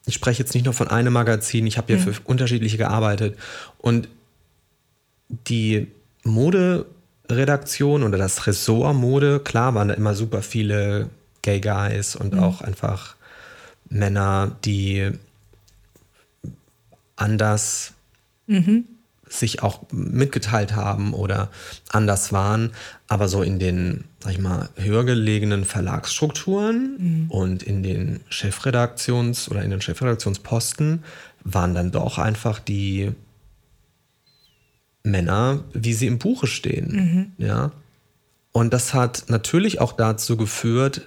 [0.05, 2.13] ich spreche jetzt nicht nur von einem Magazin, ich habe ja mhm.
[2.13, 3.37] für unterschiedliche gearbeitet.
[3.79, 4.09] Und
[5.29, 5.87] die
[7.27, 11.09] Moderedaktion oder das Ressort Mode, klar waren da immer super viele
[11.41, 12.39] Gay Guys und mhm.
[12.39, 13.15] auch einfach
[13.89, 15.11] Männer, die
[17.17, 17.93] anders
[18.47, 18.85] mhm
[19.29, 21.49] sich auch mitgeteilt haben oder
[21.89, 22.71] anders waren,
[23.07, 27.31] aber so in den, sag ich mal, höher gelegenen Verlagsstrukturen mhm.
[27.31, 31.03] und in den Chefredaktions- oder in den Chefredaktionsposten
[31.43, 33.11] waren dann doch einfach die
[35.11, 37.33] Männer, wie sie im Buche stehen.
[37.37, 37.45] Mhm.
[37.45, 37.71] Ja.
[38.51, 41.01] Und das hat natürlich auch dazu geführt,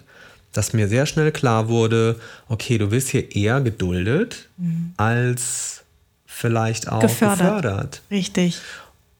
[0.52, 4.92] dass mir sehr schnell klar wurde, okay, du wirst hier eher geduldet mhm.
[4.96, 5.82] als
[6.26, 7.38] vielleicht auch gefördert.
[7.38, 8.02] gefördert.
[8.10, 8.58] Richtig.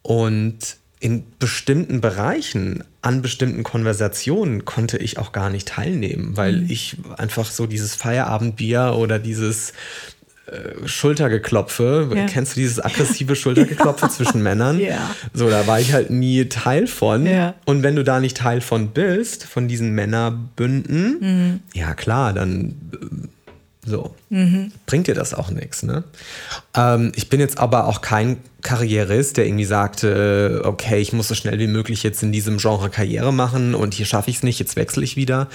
[0.01, 6.69] Und in bestimmten Bereichen, an bestimmten Konversationen konnte ich auch gar nicht teilnehmen, weil mhm.
[6.69, 9.73] ich einfach so dieses Feierabendbier oder dieses
[10.51, 12.25] äh, Schultergeklopfe, ja.
[12.25, 14.79] kennst du dieses aggressive Schultergeklopfe zwischen Männern?
[14.79, 15.09] Ja.
[15.33, 17.25] So, da war ich halt nie Teil von.
[17.25, 17.53] Ja.
[17.63, 21.59] Und wenn du da nicht Teil von bist, von diesen Männerbünden, mhm.
[21.73, 22.75] ja klar, dann
[23.85, 24.13] So.
[24.29, 24.73] Mhm.
[24.85, 26.03] Bringt dir das auch nichts, ne?
[26.75, 31.35] Ähm, ich bin jetzt aber auch kein Karrierist, der irgendwie sagte, okay, ich muss so
[31.35, 34.59] schnell wie möglich jetzt in diesem Genre Karriere machen und hier schaffe ich es nicht,
[34.59, 35.47] jetzt wechsle ich wieder.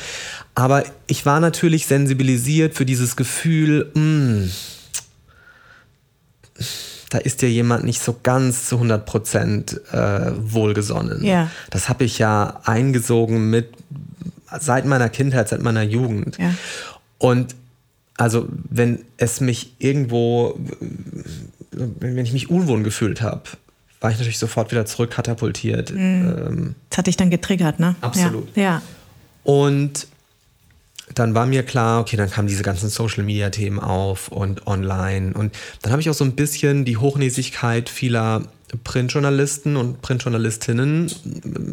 [0.54, 4.50] Aber ich war natürlich sensibilisiert für dieses Gefühl, mh, hm,
[7.10, 11.24] da ist dir jemand nicht so ganz zu 100 Prozent äh, wohlgesonnen.
[11.24, 11.50] Ja.
[11.70, 13.68] Das habe ich ja eingesogen mit
[14.60, 16.38] seit meiner Kindheit, seit meiner Jugend.
[16.38, 16.52] Ja.
[17.18, 17.54] Und
[18.16, 20.58] also wenn es mich irgendwo,
[21.70, 23.42] wenn ich mich unwohl gefühlt habe,
[24.00, 25.92] war ich natürlich sofort wieder zurückkatapultiert.
[25.92, 25.98] Mhm.
[25.98, 27.94] Ähm, das hat dich dann getriggert, ne?
[28.00, 28.54] Absolut.
[28.56, 28.62] Ja.
[28.62, 28.82] ja.
[29.44, 30.06] Und
[31.14, 35.34] dann war mir klar, okay, dann kamen diese ganzen Social-Media-Themen auf und online.
[35.34, 38.42] Und dann habe ich auch so ein bisschen die Hochnäsigkeit vieler
[38.82, 41.10] Printjournalisten und Printjournalistinnen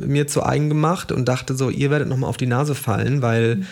[0.05, 3.65] mir zu eigen gemacht und dachte so, ihr werdet nochmal auf die Nase fallen, weil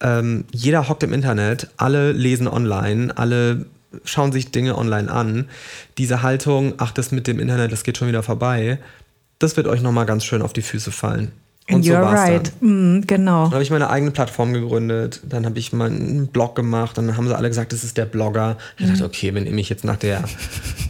[0.00, 3.66] ähm, jeder hockt im Internet, alle lesen online, alle
[4.04, 5.48] schauen sich Dinge online an.
[5.98, 8.78] Diese Haltung, ach, das mit dem Internet, das geht schon wieder vorbei,
[9.40, 11.32] das wird euch nochmal ganz schön auf die Füße fallen.
[11.72, 12.52] Und You're so right.
[12.60, 13.44] Mm, genau.
[13.44, 15.20] Dann habe ich meine eigene Plattform gegründet.
[15.28, 16.98] Dann habe ich meinen Blog gemacht.
[16.98, 18.56] Dann haben sie alle gesagt, das ist der Blogger.
[18.78, 18.90] Ich mhm.
[18.90, 20.24] dachte, okay, wenn ihr mich jetzt nach der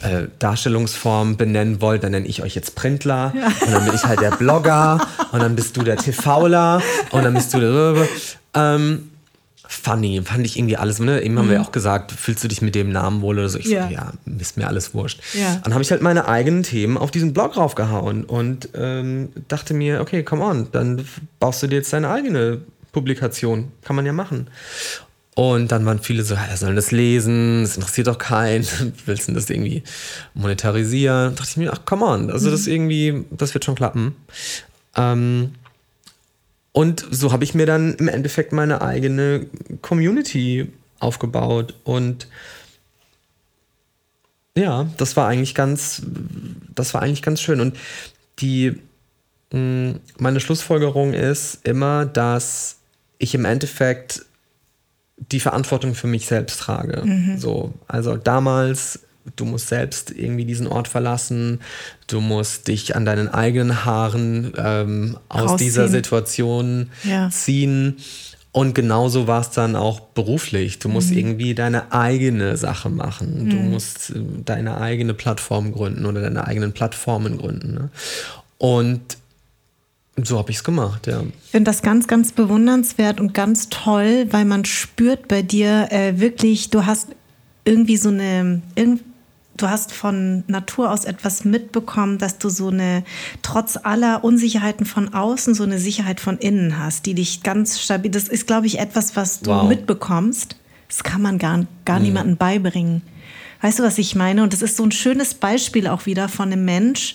[0.02, 3.32] äh, Darstellungsform benennen wollt, dann nenne ich euch jetzt Printler.
[3.36, 3.46] Ja.
[3.46, 5.00] Und dann bin ich halt der Blogger.
[5.32, 6.82] und dann bist du der TVler.
[7.10, 8.06] Und dann bist du der.
[8.54, 9.10] Ähm,
[9.70, 10.98] funny, fand ich irgendwie alles.
[10.98, 11.22] Ne?
[11.22, 11.38] Eben mhm.
[11.38, 11.64] haben wir mhm.
[11.64, 13.58] auch gesagt, fühlst du dich mit dem Namen wohl oder so?
[13.58, 13.86] Ich ja.
[13.86, 15.20] so, ja, ist mir alles wurscht.
[15.32, 15.60] Ja.
[15.62, 20.00] Dann habe ich halt meine eigenen Themen auf diesen Blog raufgehauen und ähm, dachte mir,
[20.00, 21.04] okay, come on, dann
[21.38, 23.70] baust du dir jetzt deine eigene Publikation.
[23.82, 24.48] Kann man ja machen.
[25.36, 28.66] Und dann waren viele so, ja, sollen das lesen, das interessiert doch keinen,
[29.06, 29.84] willst du das irgendwie
[30.34, 31.30] monetarisieren?
[31.30, 32.52] Da dachte ich mir, ach, come on, also mhm.
[32.52, 34.16] das irgendwie, das wird schon klappen.
[34.96, 35.52] Ähm,
[36.72, 39.46] und so habe ich mir dann im Endeffekt meine eigene
[39.82, 40.68] Community
[41.00, 41.74] aufgebaut.
[41.84, 42.28] Und
[44.56, 46.02] ja, das war eigentlich ganz,
[46.74, 47.60] das war eigentlich ganz schön.
[47.60, 47.76] Und
[48.38, 48.78] die,
[49.52, 52.76] mm, meine Schlussfolgerung ist immer, dass
[53.18, 54.24] ich im Endeffekt
[55.16, 57.02] die Verantwortung für mich selbst trage.
[57.04, 57.38] Mhm.
[57.38, 59.00] So, also damals
[59.36, 61.60] du musst selbst irgendwie diesen Ort verlassen,
[62.06, 67.30] du musst dich an deinen eigenen Haaren ähm, aus dieser Situation ja.
[67.30, 67.96] ziehen.
[68.52, 70.80] Und genauso war es dann auch beruflich.
[70.80, 71.18] Du musst mhm.
[71.18, 73.44] irgendwie deine eigene Sache machen.
[73.44, 73.50] Mhm.
[73.50, 77.74] Du musst äh, deine eigene Plattform gründen oder deine eigenen Plattformen gründen.
[77.74, 77.90] Ne?
[78.58, 79.18] Und
[80.16, 81.22] so habe ich es gemacht, ja.
[81.44, 86.18] Ich finde das ganz, ganz bewundernswert und ganz toll, weil man spürt bei dir äh,
[86.18, 87.08] wirklich, du hast
[87.64, 88.60] irgendwie so eine,
[89.62, 93.04] du hast von Natur aus etwas mitbekommen, dass du so eine,
[93.42, 98.10] trotz aller Unsicherheiten von außen, so eine Sicherheit von innen hast, die dich ganz stabil,
[98.10, 99.68] das ist, glaube ich, etwas, was du wow.
[99.68, 100.56] mitbekommst.
[100.88, 102.04] Das kann man gar, gar mhm.
[102.04, 103.02] niemandem beibringen.
[103.62, 104.42] Weißt du, was ich meine?
[104.42, 107.14] Und das ist so ein schönes Beispiel auch wieder von einem Mensch.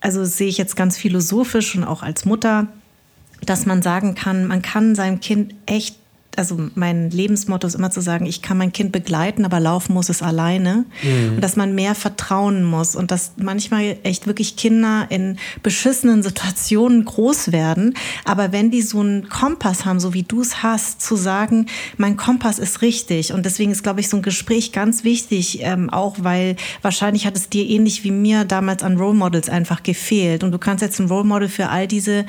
[0.00, 2.68] Also sehe ich jetzt ganz philosophisch und auch als Mutter,
[3.44, 5.96] dass man sagen kann, man kann seinem Kind echt
[6.36, 10.08] also mein Lebensmotto ist immer zu sagen, ich kann mein Kind begleiten, aber laufen muss
[10.08, 10.84] es alleine.
[11.02, 11.34] Mhm.
[11.34, 17.04] Und dass man mehr vertrauen muss und dass manchmal echt wirklich Kinder in beschissenen Situationen
[17.04, 17.94] groß werden.
[18.24, 21.66] Aber wenn die so einen Kompass haben, so wie du es hast, zu sagen,
[21.96, 23.32] mein Kompass ist richtig.
[23.32, 27.36] Und deswegen ist, glaube ich, so ein Gespräch ganz wichtig, ähm, auch weil wahrscheinlich hat
[27.36, 30.44] es dir ähnlich wie mir damals an Role Models einfach gefehlt.
[30.44, 32.24] Und du kannst jetzt ein Role Model für all diese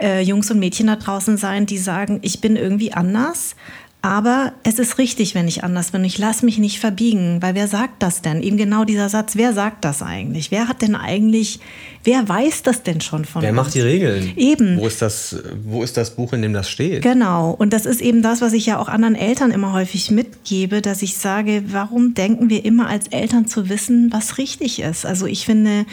[0.00, 3.56] äh, Jungs und Mädchen da draußen sein, die sagen, ich bin irgendwie anders.
[4.00, 6.04] Aber es ist richtig, wenn ich anders bin.
[6.04, 8.44] Ich lasse mich nicht verbiegen, weil wer sagt das denn?
[8.44, 10.52] Eben genau dieser Satz, wer sagt das eigentlich?
[10.52, 11.58] Wer hat denn eigentlich,
[12.04, 13.56] wer weiß das denn schon von Wer uns?
[13.56, 14.32] macht die Regeln?
[14.36, 14.78] Eben.
[14.78, 17.02] Wo ist, das, wo ist das Buch, in dem das steht?
[17.02, 17.50] Genau.
[17.50, 21.02] Und das ist eben das, was ich ja auch anderen Eltern immer häufig mitgebe, dass
[21.02, 25.06] ich sage, warum denken wir immer als Eltern zu wissen, was richtig ist?
[25.06, 25.86] Also ich finde,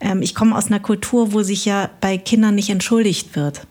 [0.00, 3.62] ähm, ich komme aus einer Kultur, wo sich ja bei Kindern nicht entschuldigt wird.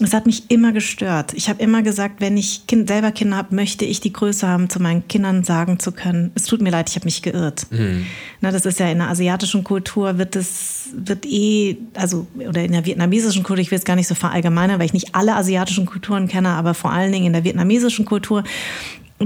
[0.00, 1.32] Es hat mich immer gestört.
[1.34, 4.68] Ich habe immer gesagt, wenn ich kind, selber Kinder habe, möchte ich die Größe haben,
[4.70, 7.66] zu meinen Kindern sagen zu können, es tut mir leid, ich habe mich geirrt.
[7.70, 8.06] Mhm.
[8.40, 12.72] Na, das ist ja in der asiatischen Kultur wird es wird eh, also oder in
[12.72, 15.86] der vietnamesischen Kultur, ich will es gar nicht so verallgemeinern, weil ich nicht alle asiatischen
[15.86, 18.44] Kulturen kenne, aber vor allen Dingen in der vietnamesischen Kultur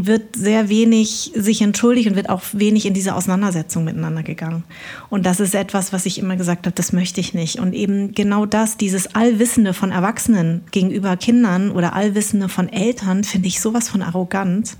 [0.05, 4.65] wird sehr wenig sich entschuldigt und wird auch wenig in diese Auseinandersetzung miteinander gegangen.
[5.09, 7.59] Und das ist etwas, was ich immer gesagt habe, das möchte ich nicht.
[7.59, 13.49] Und eben genau das, dieses Allwissende von Erwachsenen gegenüber Kindern oder Allwissende von Eltern, finde
[13.49, 14.77] ich sowas von arrogant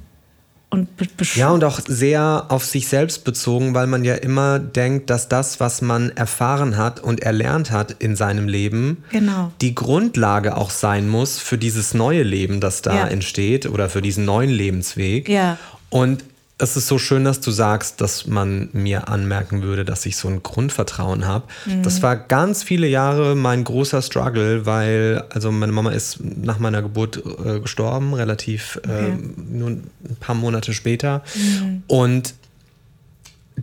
[0.77, 0.89] und
[1.35, 5.59] Ja, und auch sehr auf sich selbst bezogen, weil man ja immer denkt, dass das,
[5.61, 9.53] was man erfahren hat und erlernt hat in seinem Leben, genau.
[9.61, 13.07] die Grundlage auch sein muss für dieses neue Leben, das da ja.
[13.07, 15.29] entsteht oder für diesen neuen Lebensweg.
[15.29, 15.59] Ja.
[15.89, 16.25] Und
[16.59, 20.29] es ist so schön, dass du sagst, dass man mir anmerken würde, dass ich so
[20.29, 21.45] ein Grundvertrauen habe.
[21.67, 21.83] Mhm.
[21.83, 26.81] Das war ganz viele Jahre mein großer Struggle, weil, also meine Mama ist nach meiner
[26.81, 29.09] Geburt äh, gestorben, relativ äh, okay.
[29.09, 31.23] äh, nur ein paar Monate später.
[31.35, 31.83] Mhm.
[31.89, 32.35] Und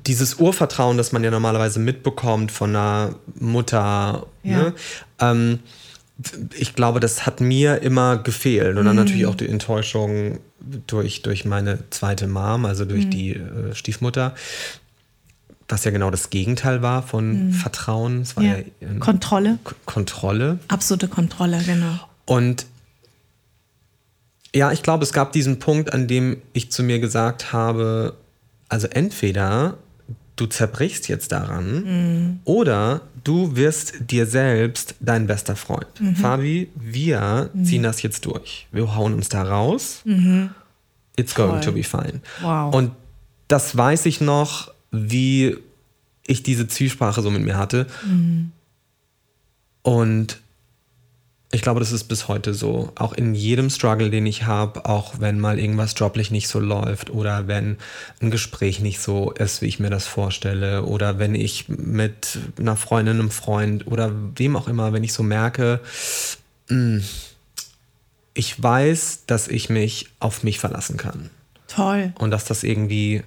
[0.05, 4.57] dieses Urvertrauen, das man ja normalerweise mitbekommt von einer Mutter, ja.
[4.57, 4.73] ne?
[5.19, 5.59] ähm,
[6.53, 8.77] ich glaube, das hat mir immer gefehlt.
[8.77, 9.03] Und dann mhm.
[9.03, 10.39] natürlich auch die Enttäuschung
[10.87, 13.09] durch, durch meine zweite Mom, also durch mhm.
[13.09, 14.35] die äh, Stiefmutter,
[15.67, 17.53] was ja genau das Gegenteil war von mhm.
[17.53, 18.21] Vertrauen.
[18.21, 18.57] Es war ja.
[18.79, 19.57] Ja Kontrolle.
[19.63, 20.59] K Kontrolle.
[20.67, 21.99] Absolute Kontrolle, genau.
[22.25, 22.67] Und
[24.55, 28.15] ja, ich glaube, es gab diesen Punkt, an dem ich zu mir gesagt habe,
[28.69, 29.77] also entweder
[30.35, 32.39] du zerbrichst jetzt daran mhm.
[32.43, 35.87] oder du wirst dir selbst dein bester Freund.
[35.99, 36.15] Mhm.
[36.15, 37.65] Fabi, wir mhm.
[37.65, 38.67] ziehen das jetzt durch.
[38.71, 40.01] Wir hauen uns da raus.
[40.05, 40.49] Mhm.
[41.15, 41.61] It's going Voll.
[41.61, 42.21] to be fine.
[42.41, 42.73] Wow.
[42.73, 42.91] Und
[43.47, 45.57] das weiß ich noch, wie
[46.25, 47.87] ich diese Zwiesprache so mit mir hatte.
[48.05, 48.51] Mhm.
[49.83, 50.39] Und
[51.53, 52.91] ich glaube, das ist bis heute so.
[52.95, 57.11] Auch in jedem Struggle, den ich habe, auch wenn mal irgendwas joblich nicht so läuft
[57.11, 57.77] oder wenn
[58.21, 62.75] ein Gespräch nicht so ist, wie ich mir das vorstelle oder wenn ich mit einer
[62.75, 65.79] Freundin, einem Freund oder wem auch immer, wenn ich so merke,
[66.69, 67.03] hm,
[68.33, 71.29] ich weiß, dass ich mich auf mich verlassen kann.
[71.67, 72.13] Toll.
[72.17, 73.21] Und dass das irgendwie,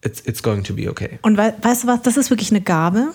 [0.00, 1.18] it's, it's going to be okay.
[1.22, 3.12] Und we weißt du was, das ist wirklich eine Gabe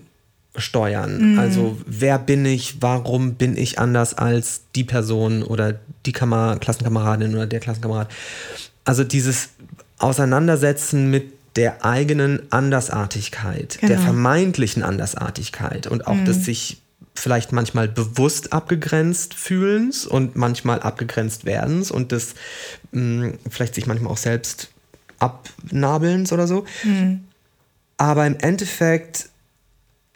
[0.57, 1.33] steuern.
[1.33, 1.39] Mhm.
[1.39, 7.35] Also wer bin ich, warum bin ich anders als die Person oder die Kammer Klassenkameradin
[7.35, 8.11] oder der Klassenkamerad.
[8.85, 9.51] Also dieses
[9.99, 13.93] Auseinandersetzen mit der eigenen Andersartigkeit, genau.
[13.93, 16.25] der vermeintlichen Andersartigkeit und auch mhm.
[16.25, 16.81] des sich
[17.15, 22.35] vielleicht manchmal bewusst abgegrenzt fühlens und manchmal abgegrenzt werdens und des
[22.93, 24.71] mh, mm, vielleicht sich manchmal auch selbst
[25.19, 26.65] abnabelns oder so.
[26.85, 27.25] Mhm.
[27.99, 29.29] Aber im Endeffekt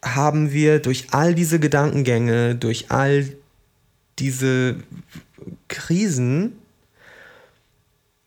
[0.05, 3.29] haben wir durch all diese Gedankengänge, durch all
[4.19, 4.77] diese
[5.69, 6.55] Krisen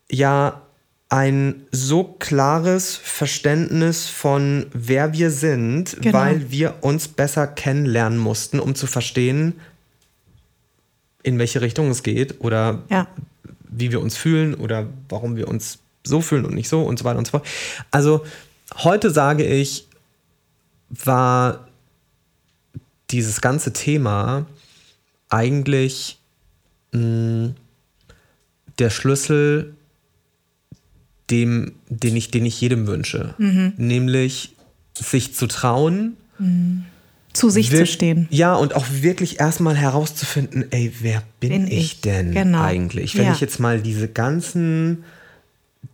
[0.09, 0.61] ja
[1.09, 6.17] ein so klares Verständnis von wer wir sind, genau.
[6.17, 9.53] weil wir uns besser kennenlernen mussten, um zu verstehen,
[11.23, 13.07] in welche Richtung es geht oder ja.
[13.69, 17.05] wie wir uns fühlen oder warum wir uns so fühlen und nicht so und so
[17.05, 17.47] weiter und so fort.
[17.91, 18.25] Also
[18.73, 19.87] heute sage ich,
[20.89, 21.67] war
[23.11, 24.45] dieses ganze Thema
[25.29, 26.19] eigentlich
[26.91, 27.55] mh, hm,
[28.79, 29.75] der Schlüssel,
[31.29, 33.33] dem, den, ich, den ich jedem wünsche.
[33.37, 33.73] Mhm.
[33.77, 34.53] Nämlich
[34.93, 36.17] sich zu trauen.
[36.39, 36.85] Mhm.
[37.33, 38.27] Zu sich zu stehen.
[38.29, 42.61] Ja, und auch wirklich erstmal herauszufinden, ey, wer bin, bin ich, ich, denn genau.
[42.61, 43.17] eigentlich?
[43.17, 43.33] Wenn ja.
[43.33, 45.03] ich jetzt mal diese ganzen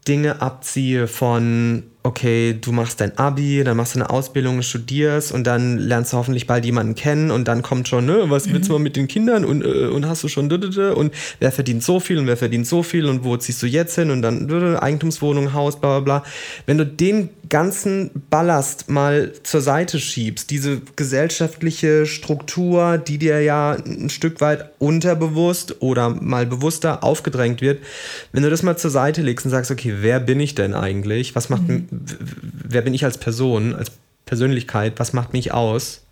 [0.08, 5.46] Dinge abziehe von okay, du machst dein Abi, dann machst du eine Ausbildung, studierst und
[5.46, 8.74] dann lernst du hoffentlich bald jemanden kennen und dann kommt schon, ne, was willst du
[8.74, 8.80] mhm.
[8.80, 12.18] mal mit den Kindern und, äh, und hast du schon und wer verdient so viel
[12.18, 15.80] und wer verdient so viel und wo ziehst du jetzt hin und dann Eigentumswohnung, Haus,
[15.80, 16.30] bla bla bla.
[16.66, 23.74] Wenn du den ganzen Ballast mal zur Seite schiebst, diese gesellschaftliche Struktur, die dir ja
[23.74, 27.84] ein Stück weit unterbewusst oder mal bewusster aufgedrängt wird,
[28.32, 31.36] wenn du das mal zur Seite legst und sagst, okay, wer bin ich denn eigentlich?
[31.36, 33.92] Was macht mhm wer bin ich als Person, als
[34.26, 36.04] Persönlichkeit, was macht mich aus,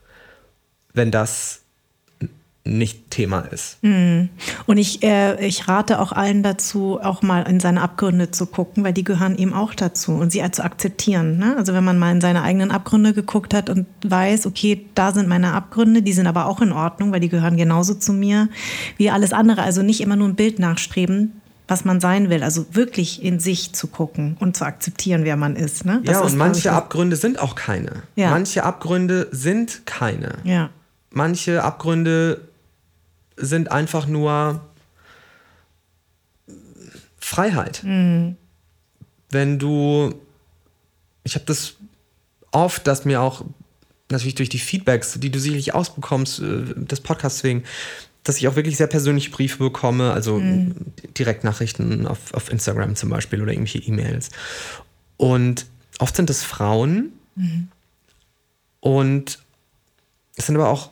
[0.94, 1.62] wenn das
[2.66, 3.82] nicht Thema ist.
[3.84, 4.30] Mhm.
[4.66, 8.84] Und ich, äh, ich rate auch allen dazu, auch mal in seine Abgründe zu gucken,
[8.84, 11.38] weil die gehören eben auch dazu und sie zu akzeptieren.
[11.38, 11.56] Ne?
[11.58, 15.28] Also wenn man mal in seine eigenen Abgründe geguckt hat und weiß, okay, da sind
[15.28, 18.50] meine Abgründe, die sind aber auch in Ordnung, weil die gehören genauso zu mir
[18.98, 19.64] wie alles andere.
[19.64, 21.39] Also nicht immer nur ein Bild nachstreben,
[21.70, 22.44] was man sein will.
[22.44, 25.86] Also wirklich in sich zu gucken und zu akzeptieren, wer man ist.
[25.86, 26.02] Ne?
[26.04, 28.04] ja, und ist, manche Abgründe sind auch keine.
[28.16, 28.32] Ja.
[28.32, 30.40] Manche Abgründe sind keine.
[30.44, 30.72] Ja.
[31.12, 32.42] Manche Abgründe
[33.38, 34.62] sind einfach nur
[37.20, 37.84] Freiheit.
[37.84, 38.36] Mhm.
[39.30, 40.16] wenn du,
[41.24, 41.76] ich habe das
[42.52, 43.46] oft, dass mir auch
[44.10, 47.64] natürlich durch die Feedbacks, die du sicherlich ausbekommst, äh, des Podcasts wegen,
[48.30, 50.76] dass ich auch wirklich sehr persönliche Briefe bekomme, also mhm.
[51.18, 54.30] Direktnachrichten auf, auf Instagram zum Beispiel oder irgendwelche E-Mails.
[55.18, 55.66] Und
[55.98, 57.70] oft sind es Frauen mhm.
[58.82, 59.40] und
[60.36, 60.92] es sind aber auch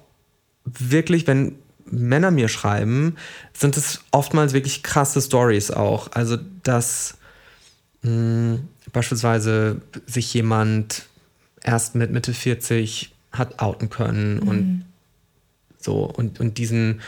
[0.65, 3.15] wirklich, wenn Männer mir schreiben,
[3.53, 6.11] sind es oftmals wirklich krasse Stories auch.
[6.13, 7.19] Also, dass
[8.01, 11.05] mh, hm, beispielsweise sich jemand
[11.61, 14.47] erst mit Mitte 40 hat outen können mhm.
[14.47, 14.85] und
[15.79, 17.01] so und, und diesen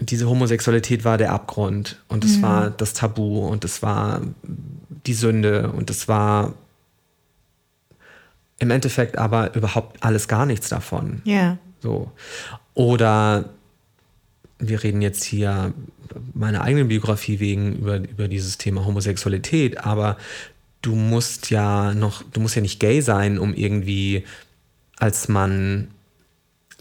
[0.00, 2.42] diese Homosexualität war der Abgrund und es mhm.
[2.42, 4.22] war das Tabu und es war
[5.06, 6.54] die Sünde und es war
[8.58, 11.20] im Endeffekt aber überhaupt alles gar nichts davon.
[11.24, 11.58] Ja.
[11.80, 12.12] So.
[12.74, 13.50] Oder
[14.58, 15.74] wir reden jetzt hier
[16.32, 20.16] meiner eigenen Biografie wegen über, über dieses Thema Homosexualität, aber
[20.80, 24.24] du musst ja noch, du musst ja nicht gay sein, um irgendwie
[24.96, 25.88] als Mann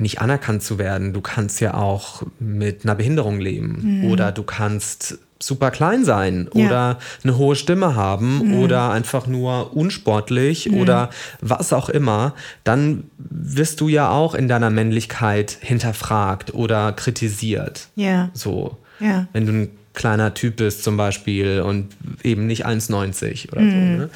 [0.02, 1.14] nicht anerkannt zu werden.
[1.14, 4.12] Du kannst ja auch mit einer Behinderung leben mhm.
[4.12, 6.66] oder du kannst super klein sein ja.
[6.66, 8.60] oder eine hohe Stimme haben mhm.
[8.60, 10.78] oder einfach nur unsportlich mhm.
[10.78, 11.10] oder
[11.42, 17.88] was auch immer, dann wirst du ja auch in deiner Männlichkeit hinterfragt oder kritisiert.
[17.96, 18.30] Ja.
[18.34, 18.78] So.
[19.00, 19.28] Ja.
[19.34, 21.90] Wenn du ein kleiner Typ bist zum Beispiel und
[22.24, 23.72] eben nicht 1,90 oder mhm.
[23.72, 23.78] so.
[23.78, 24.10] Ne?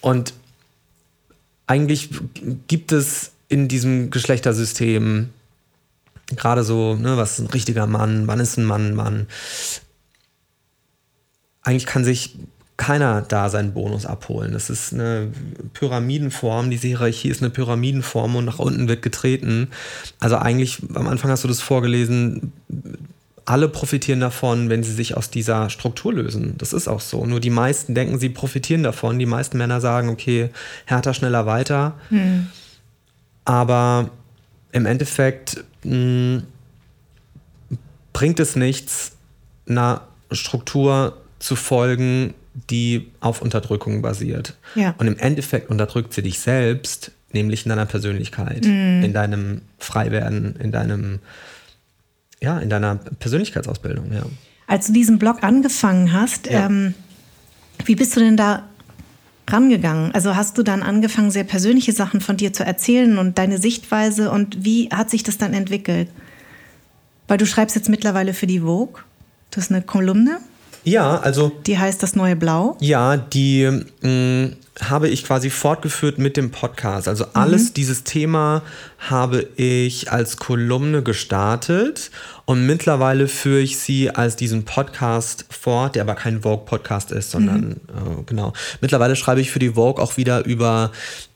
[0.00, 0.32] Und
[1.66, 2.10] eigentlich
[2.66, 5.30] gibt es in diesem Geschlechtersystem
[6.36, 9.26] gerade so, ne, was ist ein richtiger Mann, wann ist ein Mann, Mann.
[11.62, 12.36] Eigentlich kann sich
[12.76, 14.52] keiner da seinen Bonus abholen.
[14.52, 15.32] Das ist eine
[15.74, 19.68] Pyramidenform, diese Hierarchie ist eine Pyramidenform und nach unten wird getreten.
[20.20, 22.52] Also eigentlich, am Anfang hast du das vorgelesen,
[23.44, 26.54] alle profitieren davon, wenn sie sich aus dieser Struktur lösen.
[26.58, 27.24] Das ist auch so.
[27.24, 29.18] Nur die meisten denken, sie profitieren davon.
[29.18, 30.50] Die meisten Männer sagen, okay,
[30.84, 31.94] härter, schneller, weiter.
[32.10, 32.48] Hm.
[33.48, 34.10] Aber
[34.72, 36.42] im Endeffekt mh, hm,
[38.12, 39.12] bringt es nichts,
[39.66, 42.34] einer Struktur zu folgen,
[42.68, 44.54] die auf Unterdrückung basiert.
[44.74, 44.94] Ja.
[44.98, 49.02] Und im Endeffekt unterdrückt sie dich selbst, nämlich in deiner Persönlichkeit, mm.
[49.02, 51.20] in deinem Freiwerden, in deinem,
[52.42, 54.26] ja, in deiner Persönlichkeitsausbildung, ja.
[54.66, 56.66] Als du diesen Blog angefangen hast, ja.
[56.66, 56.92] ähm,
[57.86, 58.67] wie bist du denn da
[59.52, 60.12] rangegangen?
[60.12, 64.30] Also hast du dann angefangen, sehr persönliche Sachen von dir zu erzählen und deine Sichtweise
[64.30, 66.08] und wie hat sich das dann entwickelt?
[67.26, 69.02] Weil du schreibst jetzt mittlerweile für die Vogue.
[69.50, 70.38] Das ist eine Kolumne.
[70.84, 71.52] Ja, also.
[71.66, 72.76] Die heißt Das neue Blau.
[72.80, 73.64] Ja, die
[74.00, 77.08] mh, mm, habe ich quasi fortgeführt mit dem Podcast.
[77.08, 77.74] Also alles, mhm.
[77.74, 78.62] dieses Thema
[78.98, 82.10] habe ich als Kolumne gestartet
[82.44, 87.60] und mittlerweile führe ich sie als diesen Podcast fort, der aber kein Vogue-Podcast ist, sondern
[87.60, 88.20] mhm.
[88.20, 88.52] äh, genau.
[88.80, 90.92] Mittlerweile schreibe ich für die Vogue auch wieder über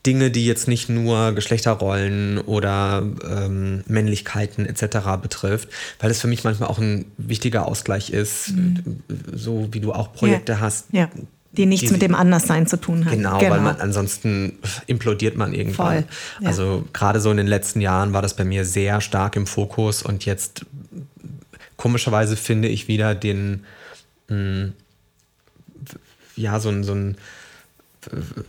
[0.07, 4.99] Dinge, die jetzt nicht nur Geschlechterrollen oder ähm, Männlichkeiten etc.
[5.21, 5.69] betrifft,
[6.01, 9.03] weil es für mich manchmal auch ein wichtiger Ausgleich ist, mhm.
[9.33, 10.61] so wie du auch Projekte ja.
[10.61, 10.87] hast.
[10.93, 11.09] Ja
[11.53, 13.13] die nichts die, mit dem Anderssein zu tun hat.
[13.13, 16.05] Genau, genau, weil man ansonsten implodiert man irgendwann.
[16.05, 16.05] Voll,
[16.41, 16.49] ja.
[16.49, 20.03] Also gerade so in den letzten Jahren war das bei mir sehr stark im Fokus
[20.03, 20.65] und jetzt
[21.77, 23.65] komischerweise finde ich wieder den,
[24.29, 24.73] mh, hm,
[26.37, 27.17] ja, so ein, so ein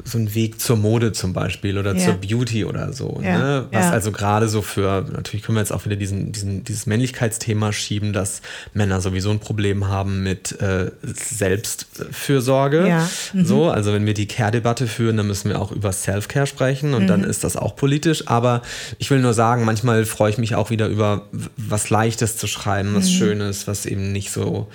[0.04, 2.06] so ein Weg zur Mode zum Beispiel oder ja.
[2.06, 3.20] zur Beauty oder so.
[3.24, 3.38] Ja.
[3.38, 3.68] Ne?
[3.72, 3.92] Was ja.
[3.92, 8.14] also gerade so für, natürlich können wir jetzt auch wieder diesen, diesen, dieses Männlichkeitsthema schieben,
[8.14, 8.42] dass
[8.74, 13.02] Männer sowieso ein Problem haben mit äh, Selbstfürsorge.
[13.34, 13.46] Mhm.
[13.46, 17.04] So, also wenn wir die Care-Debatte führen, dann müssen wir auch über Self-Care sprechen und
[17.04, 17.08] mhm.
[17.08, 18.28] dann ist das auch politisch.
[18.28, 18.64] Aber
[18.98, 21.28] ich will nur sagen, manchmal freue ich mich auch wieder über
[21.58, 23.18] was Leichtes zu schreiben, was mhm.
[23.18, 24.68] Schönes, was eben nicht so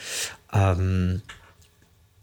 [0.53, 1.23] ähm,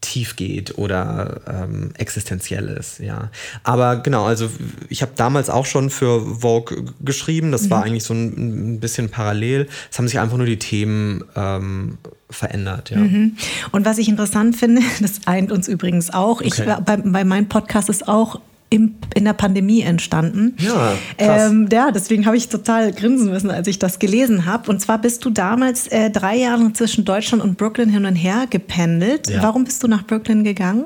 [0.05, 3.31] tief geht oder ähm, existenziell ist, ja.
[3.63, 4.49] Aber genau, also
[4.87, 7.69] ich habe damals auch schon für Vogue geschrieben, das mhm.
[7.71, 9.67] war eigentlich so ein, ein, bisschen parallel.
[9.91, 11.97] Es haben sich einfach nur die Themen ähm,
[12.29, 12.97] verändert, ja.
[12.97, 13.35] Mhm.
[13.71, 16.47] Und was ich interessant finde, das eint uns übrigens auch, okay.
[16.47, 18.39] ich, bei, bei meinem Podcast ist auch
[18.75, 20.55] im, in der Pandemie entstanden.
[20.59, 21.51] Ja, krass.
[21.51, 24.69] Ähm, ja deswegen habe ich total grinsen müssen, als ich das gelesen habe.
[24.69, 28.45] Und zwar bist du damals äh, drei Jahre zwischen Deutschland und Brooklyn hin und her
[28.49, 29.29] gependelt.
[29.29, 29.43] Ja.
[29.43, 30.85] Warum bist du nach Brooklyn gegangen?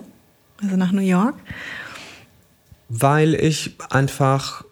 [0.62, 1.36] Also nach New York?
[2.90, 4.64] Weil ich einfach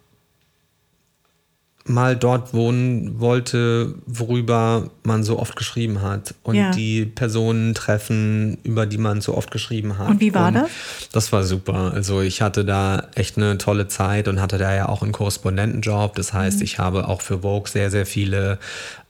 [1.85, 6.71] mal dort wohnen wollte, worüber man so oft geschrieben hat und ja.
[6.71, 10.09] die Personen treffen, über die man so oft geschrieben hat.
[10.09, 10.69] Und wie war und das?
[11.11, 11.91] Das war super.
[11.93, 16.15] Also ich hatte da echt eine tolle Zeit und hatte da ja auch einen Korrespondentenjob.
[16.15, 16.63] Das heißt, mhm.
[16.63, 18.59] ich habe auch für Vogue sehr, sehr viele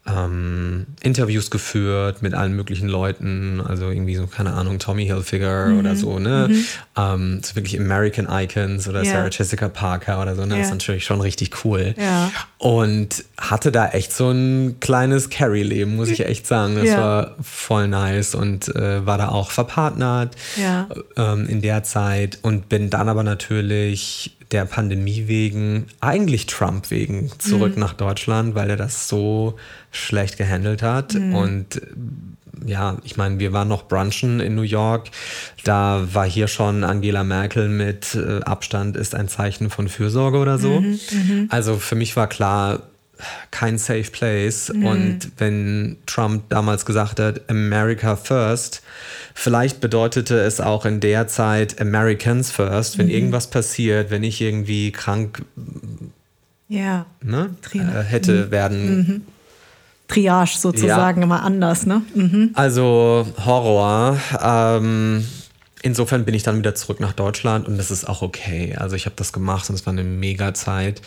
[0.07, 5.79] ähm, Interviews geführt mit allen möglichen Leuten, also irgendwie so, keine Ahnung, Tommy Hilfiger mhm.
[5.79, 6.47] oder so, ne?
[6.49, 6.65] Mhm.
[6.95, 9.11] Ähm, so wirklich American Icons oder yeah.
[9.11, 10.49] Sarah Jessica Parker oder so, ne?
[10.49, 10.57] Yeah.
[10.57, 11.93] Das ist natürlich schon richtig cool.
[11.97, 12.31] Ja.
[12.57, 15.29] Und hatte da echt so ein kleines
[15.87, 16.75] Carry-Leben, muss ich echt sagen.
[16.75, 16.97] Das ja.
[16.97, 20.87] war voll nice und äh, war da auch verpartnert ja.
[21.15, 27.31] ähm, in der Zeit und bin dann aber natürlich der Pandemie wegen, eigentlich Trump wegen,
[27.37, 27.81] zurück mhm.
[27.81, 29.57] nach Deutschland, weil er das so
[29.91, 31.15] schlecht gehandelt hat.
[31.15, 31.35] Mhm.
[31.35, 31.81] Und
[32.65, 35.09] ja, ich meine, wir waren noch brunchen in New York.
[35.63, 40.57] Da war hier schon Angela Merkel mit äh, Abstand ist ein Zeichen von Fürsorge oder
[40.57, 40.79] so.
[40.79, 41.47] Mhm, mhm.
[41.49, 42.83] also für mich war klar,
[43.51, 44.71] kein Safe Place.
[44.73, 44.85] Mhm.
[44.85, 48.81] Und wenn Trump damals gesagt hat, America First,
[49.33, 53.13] vielleicht bedeutete es auch in der Zeit Americans First, wenn mhm.
[53.13, 55.43] irgendwas passiert, wenn ich irgendwie krank
[56.69, 57.05] ja.
[57.21, 58.51] ne, äh, hätte mhm.
[58.51, 58.97] werden.
[58.97, 59.21] Mhm.
[60.07, 61.25] Triage sozusagen ja.
[61.25, 62.01] immer anders, ne?
[62.15, 62.51] Mhm.
[62.53, 64.17] Also Horror.
[64.41, 65.25] Ähm,
[65.81, 68.75] insofern bin ich dann wieder zurück nach Deutschland und das ist auch okay.
[68.77, 71.01] Also ich habe das gemacht und es war eine mega Zeit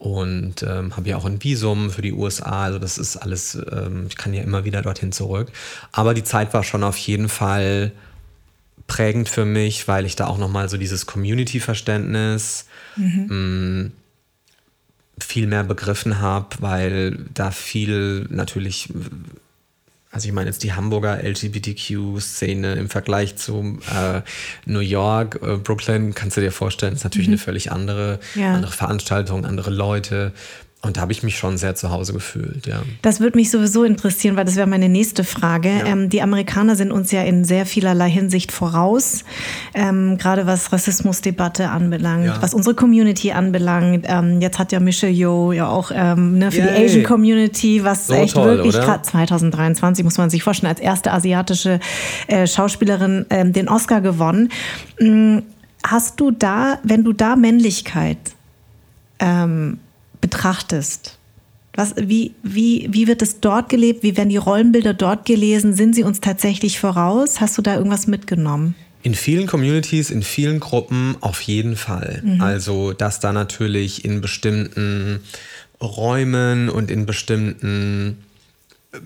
[0.00, 2.64] und ähm, habe ja auch ein Visum für die USA.
[2.64, 5.52] Also das ist alles, ähm, ich kann ja immer wieder dorthin zurück.
[5.92, 7.92] Aber die Zeit war schon auf jeden Fall
[8.86, 12.64] prägend für mich, weil ich da auch nochmal so dieses Community-Verständnis
[12.96, 13.92] mhm.
[15.18, 18.88] viel mehr begriffen habe, weil da viel natürlich
[20.12, 24.22] also ich meine jetzt die Hamburger LGBTQ-Szene im Vergleich zu äh,
[24.66, 27.34] New York, äh, Brooklyn, kannst du dir vorstellen, ist natürlich mhm.
[27.34, 28.54] eine völlig andere, ja.
[28.54, 30.32] andere Veranstaltung, andere Leute.
[30.82, 32.80] Und da habe ich mich schon sehr zu Hause gefühlt, ja.
[33.02, 35.68] Das würde mich sowieso interessieren, weil das wäre meine nächste Frage.
[35.68, 35.84] Ja.
[35.84, 39.24] Ähm, die Amerikaner sind uns ja in sehr vielerlei Hinsicht voraus,
[39.74, 42.38] ähm, gerade was Rassismusdebatte anbelangt, ja.
[42.40, 44.06] was unsere Community anbelangt.
[44.08, 46.78] Ähm, jetzt hat ja Michelle Yeoh ja auch ähm, ne, für Yay.
[46.78, 50.80] die Asian Community, was so echt toll, wirklich gerade 2023 muss man sich vorstellen, als
[50.80, 51.78] erste asiatische
[52.26, 54.48] äh, Schauspielerin äh, den Oscar gewonnen.
[54.96, 55.42] Hm,
[55.86, 58.16] hast du da, wenn du da Männlichkeit
[59.18, 59.78] ähm,
[60.30, 61.18] betrachtest,
[61.74, 64.02] was, wie, wie, wie wird es dort gelebt?
[64.02, 65.74] Wie werden die Rollenbilder dort gelesen?
[65.74, 67.40] Sind sie uns tatsächlich voraus?
[67.40, 68.74] Hast du da irgendwas mitgenommen?
[69.02, 72.22] In vielen Communities, in vielen Gruppen auf jeden Fall.
[72.24, 72.40] Mhm.
[72.40, 75.20] Also, dass da natürlich in bestimmten
[75.80, 78.18] Räumen und in bestimmten,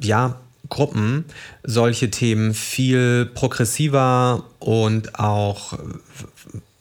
[0.00, 1.26] ja, Gruppen
[1.62, 5.78] solche Themen viel progressiver und auch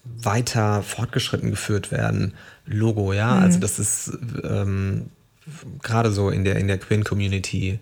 [0.04, 2.34] weiter fortgeschritten geführt werden
[2.66, 3.36] Logo, ja.
[3.36, 3.44] Mhm.
[3.44, 5.08] Also das ist ähm,
[5.82, 7.80] gerade so in der, in der Queen-Community,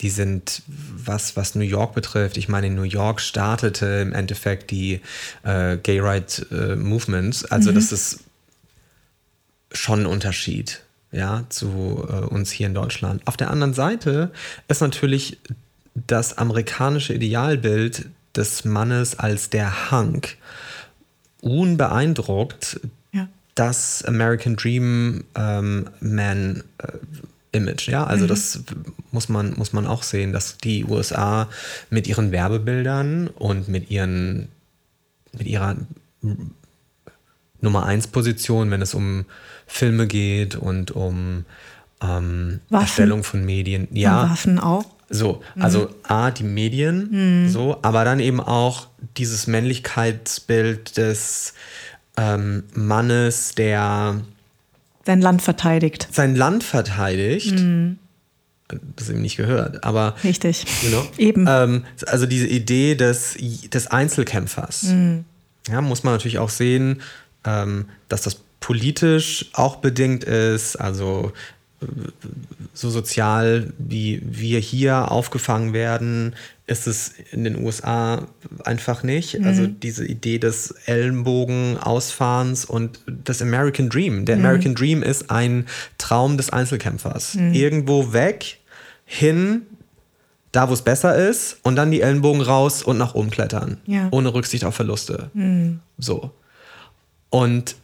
[0.00, 4.70] die sind, was, was New York betrifft, ich meine, in New York startete im Endeffekt
[4.70, 5.00] die
[5.42, 7.50] äh, Gay Right äh, Movement.
[7.50, 7.76] Also mhm.
[7.76, 8.20] das ist
[9.72, 13.22] schon ein Unterschied, ja, zu äh, uns hier in Deutschland.
[13.26, 14.30] Auf der anderen Seite
[14.68, 15.38] ist natürlich
[15.94, 20.36] das amerikanische Idealbild des Mannes als der Hunk
[21.40, 22.80] unbeeindruckt
[23.56, 26.92] das American Dream ähm, Man äh,
[27.52, 28.28] Image, ja, also mhm.
[28.28, 28.60] das
[29.10, 31.48] muss man, muss man auch sehen, dass die USA
[31.90, 34.48] mit ihren Werbebildern und mit ihren,
[35.32, 35.76] mit ihrer
[37.60, 39.24] Nummer 1 Position, wenn es um
[39.66, 41.46] Filme geht und um
[42.02, 43.88] ähm, Erstellung von Medien.
[43.90, 44.22] Ja.
[44.22, 44.84] Und Waffen auch.
[45.08, 45.94] So, also mhm.
[46.02, 47.48] A, die Medien, mhm.
[47.48, 51.54] so, aber dann eben auch dieses Männlichkeitsbild des
[52.16, 54.20] ähm, Mannes, der
[55.04, 56.08] sein Land verteidigt.
[56.10, 57.52] Sein Land verteidigt.
[57.52, 57.98] Mhm.
[58.96, 60.16] Das eben nicht gehört, aber.
[60.24, 60.64] Richtig.
[60.82, 61.46] You know, eben.
[61.48, 63.36] Ähm, also diese Idee des,
[63.72, 64.84] des Einzelkämpfers.
[64.84, 65.24] Mhm.
[65.68, 67.02] Ja, muss man natürlich auch sehen,
[67.44, 70.74] ähm, dass das politisch auch bedingt ist.
[70.76, 71.32] Also
[72.74, 76.34] so sozial, wie wir hier aufgefangen werden,
[76.66, 78.26] ist es in den USA
[78.64, 79.38] einfach nicht.
[79.38, 79.46] Mhm.
[79.46, 84.24] Also diese Idee des Ellenbogen-Ausfahrens und des American Dream.
[84.24, 84.44] Der mhm.
[84.44, 87.34] American Dream ist ein Traum des Einzelkämpfers.
[87.34, 87.52] Mhm.
[87.54, 88.58] Irgendwo weg,
[89.04, 89.62] hin,
[90.50, 93.78] da wo es besser ist, und dann die Ellenbogen raus und nach oben klettern.
[93.86, 94.08] Ja.
[94.10, 95.30] Ohne Rücksicht auf Verluste.
[95.34, 95.80] Mhm.
[95.98, 96.32] So.
[97.30, 97.76] Und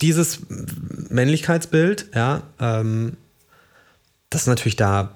[0.00, 0.40] dieses
[1.10, 3.16] Männlichkeitsbild, ja, ähm,
[4.30, 5.12] das ist natürlich da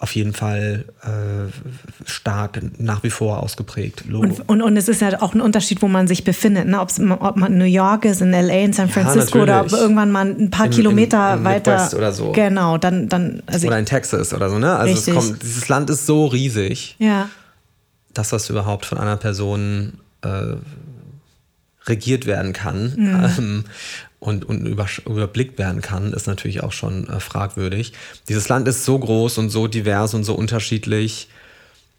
[0.00, 4.04] auf jeden Fall äh, stark nach wie vor ausgeprägt.
[4.08, 6.68] Und, und, und, es ist ja auch ein Unterschied, wo man sich befindet.
[6.68, 6.80] Ne?
[6.80, 9.72] Ob's, ob man in New York ist, in LA, in San Francisco ja, oder ob
[9.72, 11.72] irgendwann mal ein paar in, Kilometer in, in weiter.
[11.72, 12.30] Midwest oder so.
[12.30, 13.08] Genau, dann.
[13.08, 14.58] dann also oder in Texas oder so.
[14.58, 14.76] Ne?
[14.76, 17.28] Also kommt, dieses Land ist so riesig, ja.
[18.14, 20.54] dass das überhaupt von einer Person äh,
[21.86, 22.92] regiert werden kann.
[22.96, 23.24] Mhm.
[23.38, 23.64] Ähm,
[24.20, 27.92] und, und über, überblickt werden kann, ist natürlich auch schon äh, fragwürdig.
[28.28, 31.28] Dieses Land ist so groß und so divers und so unterschiedlich.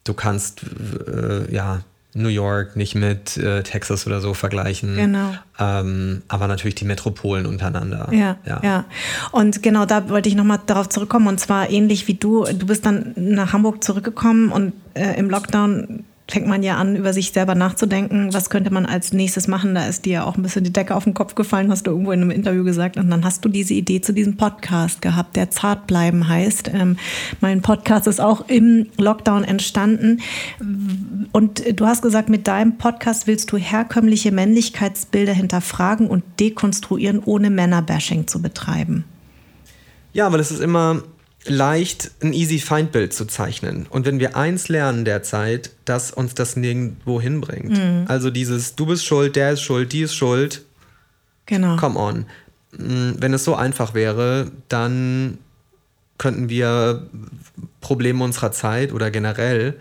[0.03, 0.63] Du kannst
[1.07, 1.81] äh, ja
[2.13, 4.95] New York nicht mit äh, Texas oder so vergleichen.
[4.95, 5.33] Genau.
[5.59, 8.09] Ähm, aber natürlich die Metropolen untereinander.
[8.11, 8.85] Ja, ja, ja.
[9.31, 11.27] Und genau da wollte ich nochmal darauf zurückkommen.
[11.27, 12.45] Und zwar ähnlich wie du.
[12.45, 17.11] Du bist dann nach Hamburg zurückgekommen und äh, im Lockdown fängt man ja an, über
[17.11, 19.73] sich selber nachzudenken, was könnte man als nächstes machen.
[19.73, 21.91] Da ist dir ja auch ein bisschen die Decke auf den Kopf gefallen, hast du
[21.91, 22.97] irgendwo in einem Interview gesagt.
[22.97, 26.69] Und dann hast du diese Idee zu diesem Podcast gehabt, der Zartbleiben heißt.
[26.73, 26.97] Ähm,
[27.41, 30.21] mein Podcast ist auch im Lockdown entstanden.
[31.31, 37.49] Und du hast gesagt, mit deinem Podcast willst du herkömmliche Männlichkeitsbilder hinterfragen und dekonstruieren, ohne
[37.49, 39.03] Männerbashing zu betreiben.
[40.13, 41.01] Ja, weil es ist immer
[41.45, 43.87] leicht, ein easy Feindbild zu zeichnen.
[43.89, 47.71] Und wenn wir eins lernen derzeit, dass uns das nirgendwo hinbringt.
[47.71, 48.05] Mhm.
[48.07, 50.63] Also dieses, du bist schuld, der ist schuld, die ist schuld.
[51.45, 51.77] Genau.
[51.77, 52.25] Come on.
[52.77, 55.37] Mm, wenn es so einfach wäre, dann
[56.17, 57.07] könnten wir
[57.81, 59.79] Probleme unserer Zeit oder generell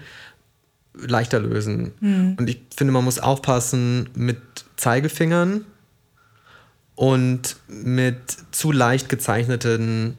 [0.95, 1.93] leichter lösen.
[2.01, 2.37] Mhm.
[2.39, 4.39] Und ich finde, man muss aufpassen mit
[4.77, 5.65] Zeigefingern
[6.95, 10.17] und mit zu leicht gezeichneten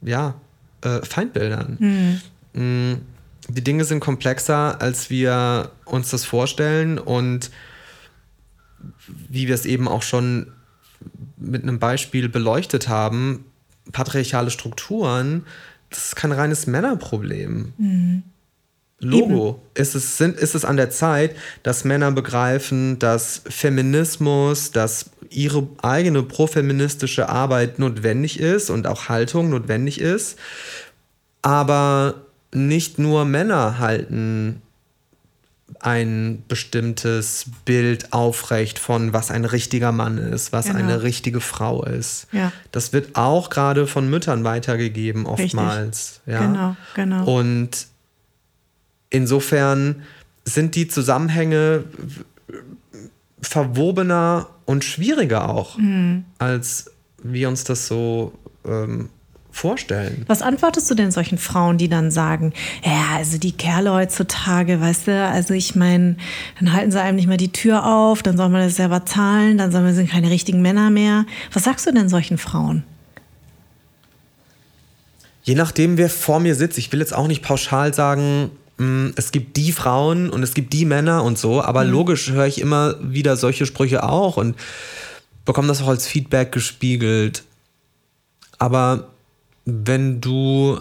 [0.00, 0.34] ja,
[0.82, 2.20] äh, Feindbildern.
[2.54, 3.00] Mhm.
[3.48, 7.50] Die Dinge sind komplexer, als wir uns das vorstellen und
[9.28, 10.52] wie wir es eben auch schon
[11.36, 13.44] mit einem Beispiel beleuchtet haben,
[13.90, 15.44] patriarchale Strukturen,
[15.90, 17.72] das ist kein reines Männerproblem.
[17.76, 18.22] Mhm.
[19.00, 19.60] Logo.
[19.74, 25.66] Ist es, sind, ist es an der Zeit, dass Männer begreifen, dass Feminismus, dass ihre
[25.82, 30.38] eigene profeministische Arbeit notwendig ist und auch Haltung notwendig ist.
[31.42, 32.14] Aber
[32.54, 34.62] nicht nur Männer halten
[35.80, 40.78] ein bestimmtes Bild aufrecht von, was ein richtiger Mann ist, was genau.
[40.78, 42.28] eine richtige Frau ist.
[42.30, 42.52] Ja.
[42.70, 46.20] Das wird auch gerade von Müttern weitergegeben, oftmals.
[46.26, 46.34] Richtig.
[46.34, 46.46] Ja?
[46.46, 47.24] Genau, genau.
[47.24, 47.86] Und
[49.10, 50.02] insofern
[50.44, 51.84] sind die Zusammenhänge
[53.42, 56.24] verwobener und schwieriger auch, mhm.
[56.38, 58.32] als wir uns das so
[58.64, 59.10] ähm,
[59.50, 60.24] vorstellen.
[60.28, 62.52] Was antwortest du denn solchen Frauen, die dann sagen,
[62.84, 66.16] ja, also die Kerle heutzutage, weißt du, also ich meine,
[66.58, 69.58] dann halten sie einem nicht mal die Tür auf, dann soll man das selber zahlen,
[69.58, 71.26] dann sagen wir, sind keine richtigen Männer mehr.
[71.52, 72.84] Was sagst du denn solchen Frauen?
[75.44, 78.52] Je nachdem, wer vor mir sitzt, ich will jetzt auch nicht pauschal sagen,
[79.16, 81.90] es gibt die Frauen und es gibt die Männer und so, aber mhm.
[81.90, 84.56] logisch höre ich immer wieder solche Sprüche auch und
[85.44, 87.44] bekomme das auch als Feedback gespiegelt.
[88.58, 89.08] Aber
[89.64, 90.80] wenn du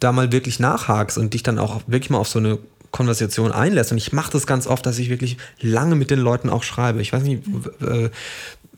[0.00, 2.58] da mal wirklich nachhakst und dich dann auch wirklich mal auf so eine
[2.90, 6.50] Konversation einlässt, und ich mache das ganz oft, dass ich wirklich lange mit den Leuten
[6.50, 7.00] auch schreibe.
[7.00, 7.42] Ich weiß nicht,
[7.80, 8.10] äh,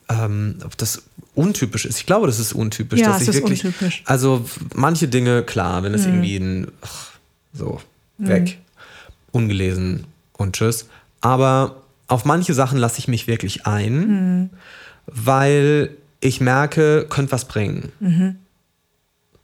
[0.09, 1.97] ähm, ob das untypisch ist.
[1.99, 2.99] Ich glaube, das ist untypisch.
[2.99, 4.03] Ja, dass es ich ist wirklich, untypisch.
[4.05, 6.13] Also manche Dinge, klar, wenn es mhm.
[6.13, 7.11] irgendwie ein, ach,
[7.53, 7.81] so,
[8.27, 9.23] weg, mhm.
[9.31, 10.07] ungelesen
[10.37, 10.87] und tschüss.
[11.21, 14.49] Aber auf manche Sachen lasse ich mich wirklich ein, mhm.
[15.05, 17.91] weil ich merke, könnte was bringen.
[17.99, 18.35] Mhm.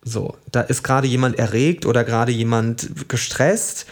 [0.03, 3.87] So, da ist gerade jemand erregt oder gerade jemand gestresst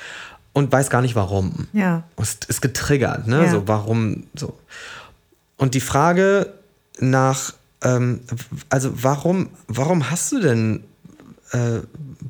[0.53, 1.67] und weiß gar nicht warum.
[1.73, 2.03] Ja.
[2.17, 3.43] Ist, ist getriggert, ne?
[3.43, 3.51] Ja.
[3.51, 4.57] So, warum, so.
[5.57, 6.53] Und die Frage
[6.99, 8.21] nach, ähm,
[8.69, 10.83] also warum, warum hast du denn
[11.51, 11.79] äh,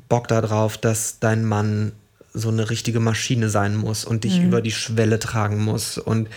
[0.08, 1.92] Bock darauf, dass dein Mann
[2.36, 4.46] so eine richtige Maschine sein muss und dich mhm.
[4.46, 5.98] über die Schwelle tragen muss?
[5.98, 6.28] Und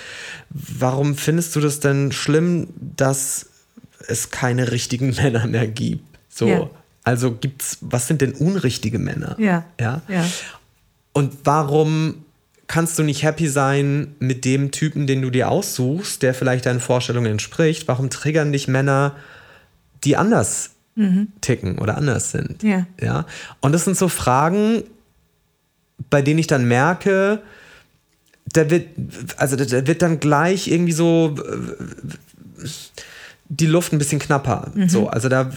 [0.49, 3.47] warum findest du das denn schlimm, dass
[4.07, 6.05] es keine richtigen Männer mehr gibt?
[6.29, 6.47] So.
[6.47, 6.69] Ja.
[7.03, 9.35] Also gibt's, was sind denn unrichtige Männer?
[9.39, 9.65] Ja.
[9.79, 10.01] ja.
[10.07, 10.25] ja.
[11.11, 12.23] Und warum
[12.67, 16.79] kannst du nicht happy sein mit dem Typen, den du dir aussuchst, der vielleicht deinen
[16.79, 17.87] Vorstellungen entspricht?
[17.87, 19.15] Warum triggern dich Männer,
[20.03, 21.29] die anders mhm.
[21.41, 22.63] ticken oder anders sind?
[22.63, 22.85] Ja.
[23.01, 23.25] ja.
[23.59, 24.83] Und das sind so Fragen,
[26.09, 27.41] bei denen ich dann merke,
[28.53, 28.87] da wird,
[29.37, 31.35] also da wird dann gleich irgendwie so
[33.49, 34.71] die Luft ein bisschen knapper.
[34.73, 34.89] Mhm.
[34.89, 35.51] So, also da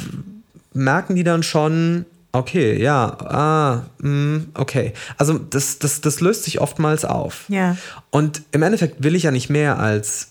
[0.73, 4.93] merken die dann schon, okay, ja, ah, mh, mm, okay.
[5.19, 7.45] Also das, das, das löst sich oftmals auf.
[7.49, 7.77] Ja.
[8.11, 10.29] Und im Endeffekt will ich ja nicht mehr als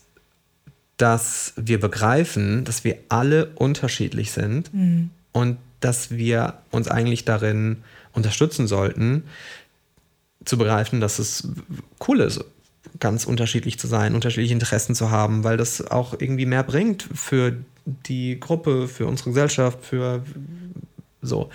[0.98, 5.10] dass wir begreifen, dass wir alle unterschiedlich sind mhm.
[5.32, 7.78] und dass wir uns eigentlich darin
[8.14, 9.24] unterstützen sollten,
[10.46, 11.48] zu begreifen, dass es
[12.08, 12.44] cool ist,
[13.00, 17.58] ganz unterschiedlich zu sein, unterschiedliche Interessen zu haben, weil das auch irgendwie mehr bringt für
[17.86, 20.24] die Gruppe, für unsere Gesellschaft, für
[21.22, 21.50] so.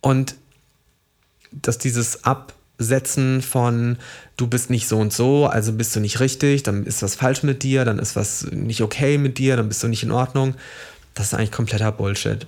[0.00, 0.36] Und
[1.52, 3.98] dass dieses Absetzen von
[4.36, 7.42] du bist nicht so und so, also bist du nicht richtig, dann ist was falsch
[7.42, 10.54] mit dir, dann ist was nicht okay mit dir, dann bist du nicht in Ordnung.
[11.14, 12.46] Das ist eigentlich kompletter Bullshit.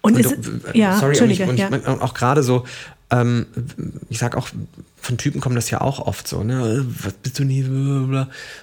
[0.00, 1.70] Und, und du, ja, sorry, und, ich, und ja.
[2.00, 2.64] auch gerade so,
[3.12, 3.46] ähm,
[4.08, 4.48] ich sag auch,
[4.96, 6.84] von Typen kommt das ja auch oft so, ne?
[7.02, 7.64] Was bist du nie,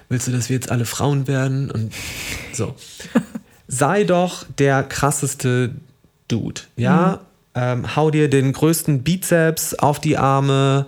[0.08, 1.70] willst du, dass wir jetzt alle Frauen werden?
[1.70, 1.92] Und
[2.52, 2.74] so.
[3.68, 5.70] Sei doch der krasseste
[6.28, 7.20] Dude, ja?
[7.22, 7.26] Mhm.
[7.52, 10.86] Ähm, hau dir den größten Bizeps auf die Arme,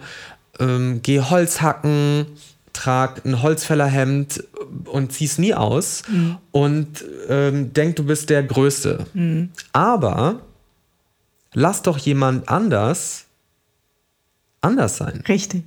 [0.61, 2.27] ähm, geh Holz hacken,
[2.73, 4.45] trag ein Holzfällerhemd
[4.85, 6.39] und zieh's nie aus mhm.
[6.53, 9.07] und ähm, denk, du bist der Größte.
[9.13, 9.51] Mhm.
[9.73, 10.41] Aber
[11.53, 13.22] lass doch jemand anders
[14.63, 15.23] anders sein.
[15.29, 15.65] Richtig.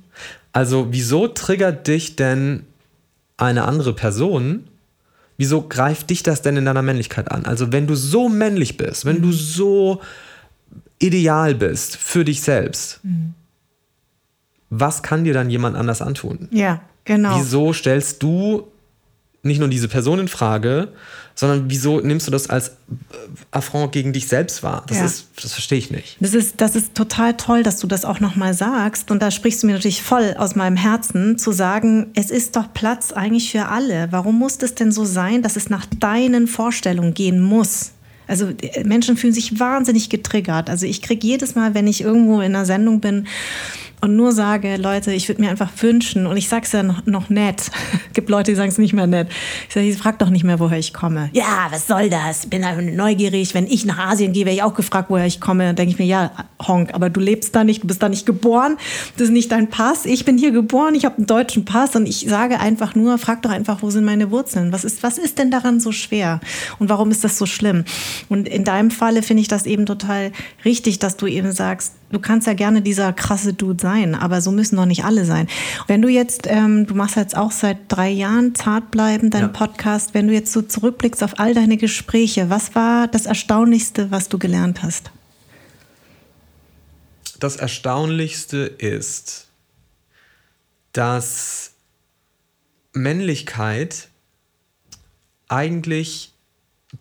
[0.52, 2.64] Also wieso triggert dich denn
[3.36, 4.64] eine andere Person?
[5.36, 7.44] Wieso greift dich das denn in deiner Männlichkeit an?
[7.44, 9.22] Also wenn du so männlich bist, wenn mhm.
[9.22, 10.00] du so
[10.98, 13.34] ideal bist für dich selbst, mhm.
[14.70, 16.48] was kann dir dann jemand anders antun?
[16.50, 17.38] Ja, genau.
[17.38, 18.66] Wieso stellst du
[19.46, 20.88] nicht nur diese Person in Frage,
[21.34, 22.72] sondern wieso nimmst du das als äh,
[23.50, 24.84] Affront gegen dich selbst wahr?
[24.88, 25.04] Das, ja.
[25.04, 26.16] ist, das verstehe ich nicht.
[26.20, 29.10] Das ist, das ist total toll, dass du das auch nochmal sagst.
[29.10, 32.72] Und da sprichst du mir natürlich voll aus meinem Herzen, zu sagen, es ist doch
[32.72, 34.08] Platz eigentlich für alle.
[34.10, 37.92] Warum muss es denn so sein, dass es nach deinen Vorstellungen gehen muss?
[38.28, 38.48] Also
[38.84, 40.68] Menschen fühlen sich wahnsinnig getriggert.
[40.68, 43.26] Also ich kriege jedes Mal, wenn ich irgendwo in einer Sendung bin,
[44.06, 47.04] und nur sage, Leute, ich würde mir einfach wünschen, und ich sage es ja noch,
[47.06, 47.72] noch nett,
[48.14, 49.28] gibt Leute, die sagen es nicht mehr nett.
[49.68, 51.28] Ich sage, frag doch nicht mehr, woher ich komme.
[51.32, 52.44] Ja, was soll das?
[52.44, 53.52] Ich bin einfach neugierig.
[53.52, 55.64] Wenn ich nach Asien gehe, werde ich auch gefragt, woher ich komme.
[55.64, 56.30] Dann denke ich mir, ja,
[56.64, 58.76] Honk, aber du lebst da nicht, du bist da nicht geboren,
[59.16, 60.06] das ist nicht dein Pass.
[60.06, 63.42] Ich bin hier geboren, ich habe einen deutschen Pass und ich sage einfach nur, frag
[63.42, 64.70] doch einfach, wo sind meine Wurzeln?
[64.70, 66.38] Was ist, was ist denn daran so schwer?
[66.78, 67.84] Und warum ist das so schlimm?
[68.28, 70.30] Und in deinem Falle finde ich das eben total
[70.64, 74.50] richtig, dass du eben sagst, du kannst ja gerne dieser krasse Dude sein, aber so
[74.50, 75.48] müssen doch nicht alle sein.
[75.86, 79.48] Wenn du jetzt, ähm, du machst jetzt auch seit drei Jahren zart bleiben, deinen ja.
[79.48, 84.28] Podcast, wenn du jetzt so zurückblickst auf all deine Gespräche, was war das Erstaunlichste, was
[84.28, 85.10] du gelernt hast?
[87.38, 89.48] Das Erstaunlichste ist,
[90.92, 91.72] dass
[92.92, 94.08] Männlichkeit
[95.48, 96.32] eigentlich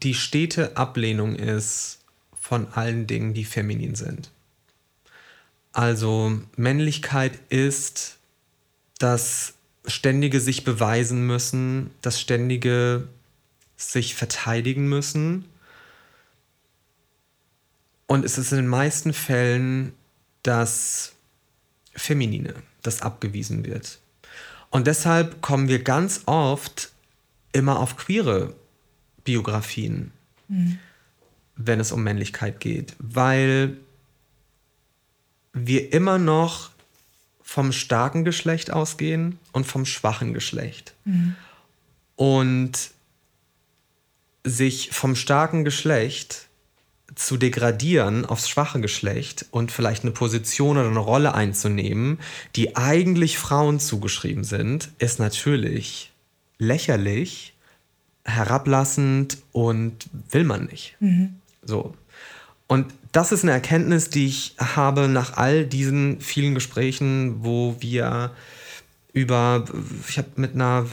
[0.04, 2.00] die stete Ablehnung ist
[2.34, 4.32] von allen Dingen, die feminin sind.
[5.76, 8.18] Also Männlichkeit ist
[8.98, 9.56] das
[9.86, 13.10] ständige sich beweisen müssen, das ständige
[13.76, 15.44] sich verteidigen müssen.
[18.08, 19.92] Und es ist in den meisten Fällen
[20.44, 21.12] das
[21.94, 24.00] Feminine, das abgewiesen wird.
[24.70, 26.94] Und deshalb kommen wir ganz oft
[27.52, 28.56] immer auf queere
[29.26, 30.14] Biografien,
[30.48, 30.80] mhm.
[31.58, 33.76] wenn es um Männlichkeit geht, weil
[35.56, 36.70] wir immer noch
[37.42, 40.94] vom starken Geschlecht ausgehen und vom schwachen Geschlecht.
[41.06, 41.36] Mhm.
[42.16, 42.92] Und
[44.44, 46.48] sich vom starken Geschlecht
[47.16, 52.20] zu degradieren aufs schwache Geschlecht und vielleicht eine Position oder eine Rolle einzunehmen,
[52.56, 56.12] die eigentlich Frauen zugeschrieben sind, ist natürlich
[56.58, 57.54] lächerlich,
[58.26, 60.96] herablassend und will man nicht.
[61.00, 61.36] Mhm.
[61.64, 61.96] So.
[62.68, 68.32] Und das ist eine Erkenntnis, die ich habe nach all diesen vielen Gesprächen, wo wir
[69.14, 69.64] über,
[70.10, 70.86] ich habe mit einer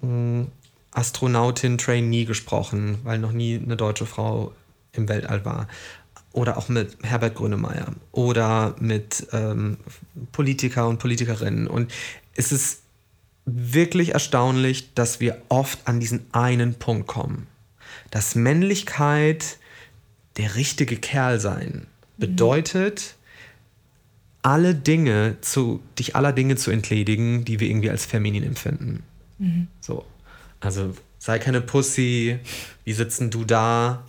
[0.00, 0.46] hm,
[0.92, 4.54] Astronautin Trainee gesprochen, weil noch nie eine deutsche Frau
[4.92, 5.68] im Weltall war.
[6.32, 9.76] Oder auch mit Herbert Grönemeyer oder mit ähm,
[10.32, 11.66] Politiker und Politikerinnen.
[11.66, 11.92] Und
[12.34, 12.80] es ist
[13.44, 17.46] wirklich erstaunlich, dass wir oft an diesen einen Punkt kommen.
[18.10, 19.58] Dass Männlichkeit
[20.36, 21.86] der richtige Kerl sein
[22.18, 23.16] bedeutet,
[24.42, 29.02] alle Dinge zu, dich aller Dinge zu entledigen, die wir irgendwie als feminin empfinden.
[29.38, 29.68] Mhm.
[29.80, 30.04] So.
[30.60, 32.38] Also sei keine Pussy,
[32.84, 34.04] wie sitzen du da?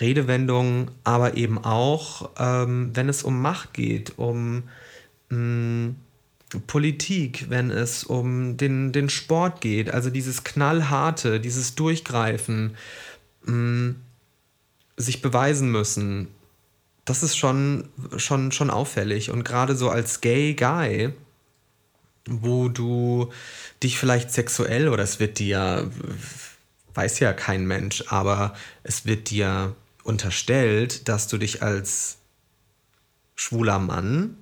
[0.00, 4.64] Redewendungen, aber eben auch, ähm, wenn es um Macht geht, um
[5.28, 5.88] mm,
[6.66, 12.76] Politik, wenn es um den, den Sport geht, also dieses Knallharte, dieses Durchgreifen.
[13.44, 13.96] Mh, mm,
[14.98, 16.28] sich beweisen müssen,
[17.04, 19.30] das ist schon, schon, schon auffällig.
[19.30, 21.14] Und gerade so als Gay Guy,
[22.28, 23.30] wo du
[23.82, 25.90] dich vielleicht sexuell oder es wird dir,
[26.94, 32.18] weiß ja kein Mensch, aber es wird dir unterstellt, dass du dich als
[33.36, 34.36] schwuler Mann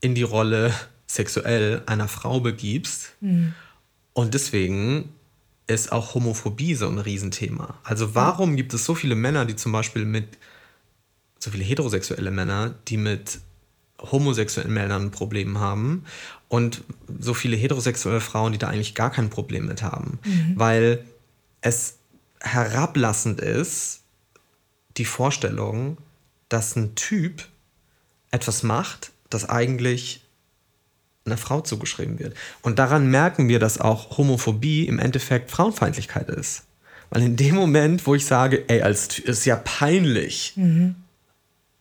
[0.00, 0.72] in die Rolle
[1.06, 3.16] sexuell einer Frau begibst.
[3.20, 3.54] Mhm.
[4.14, 5.12] Und deswegen
[5.70, 7.78] ist auch Homophobie so ein Riesenthema.
[7.84, 10.38] Also warum gibt es so viele Männer, die zum Beispiel mit,
[11.38, 13.40] so viele heterosexuelle Männer, die mit
[14.00, 16.04] homosexuellen Männern ein Problem haben
[16.48, 16.82] und
[17.20, 20.18] so viele heterosexuelle Frauen, die da eigentlich gar kein Problem mit haben.
[20.24, 20.52] Mhm.
[20.56, 21.04] Weil
[21.60, 21.98] es
[22.40, 24.00] herablassend ist,
[24.96, 25.98] die Vorstellung,
[26.48, 27.46] dass ein Typ
[28.30, 30.24] etwas macht, das eigentlich
[31.30, 32.34] einer Frau zugeschrieben wird.
[32.62, 36.64] Und daran merken wir, dass auch Homophobie im Endeffekt Frauenfeindlichkeit ist.
[37.10, 40.52] Weil in dem Moment, wo ich sage, ey, als ist ja peinlich.
[40.56, 40.94] Mhm.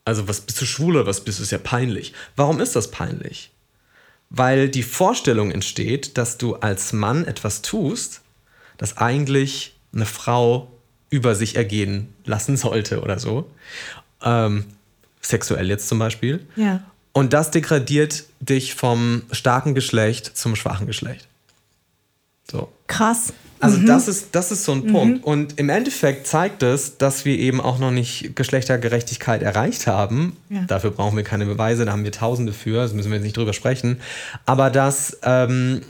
[0.05, 2.13] Also, was bist du schwuler, was bist du, ist ja peinlich.
[2.35, 3.51] Warum ist das peinlich?
[4.31, 8.21] Weil die Vorstellung entsteht, dass du als Mann etwas tust,
[8.77, 10.71] das eigentlich eine Frau
[11.09, 13.49] über sich ergehen lassen sollte oder so.
[14.23, 14.65] Ähm,
[15.21, 16.45] sexuell jetzt zum Beispiel.
[16.55, 16.83] Ja.
[17.13, 21.27] Und das degradiert dich vom starken Geschlecht zum schwachen Geschlecht.
[22.49, 22.69] So.
[22.87, 23.33] Krass.
[23.59, 23.87] Also mhm.
[23.87, 24.91] das, ist, das ist so ein mhm.
[24.91, 25.25] Punkt.
[25.25, 30.37] Und im Endeffekt zeigt es, dass wir eben auch noch nicht Geschlechtergerechtigkeit erreicht haben.
[30.49, 30.63] Ja.
[30.65, 33.37] Dafür brauchen wir keine Beweise, da haben wir Tausende für, das müssen wir jetzt nicht
[33.37, 33.99] drüber sprechen.
[34.45, 35.81] Aber dass ähm,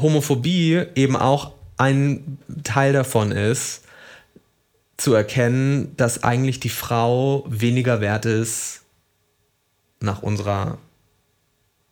[0.00, 3.82] Homophobie eben auch ein Teil davon ist,
[4.96, 8.79] zu erkennen, dass eigentlich die Frau weniger wert ist
[10.00, 10.78] nach unserer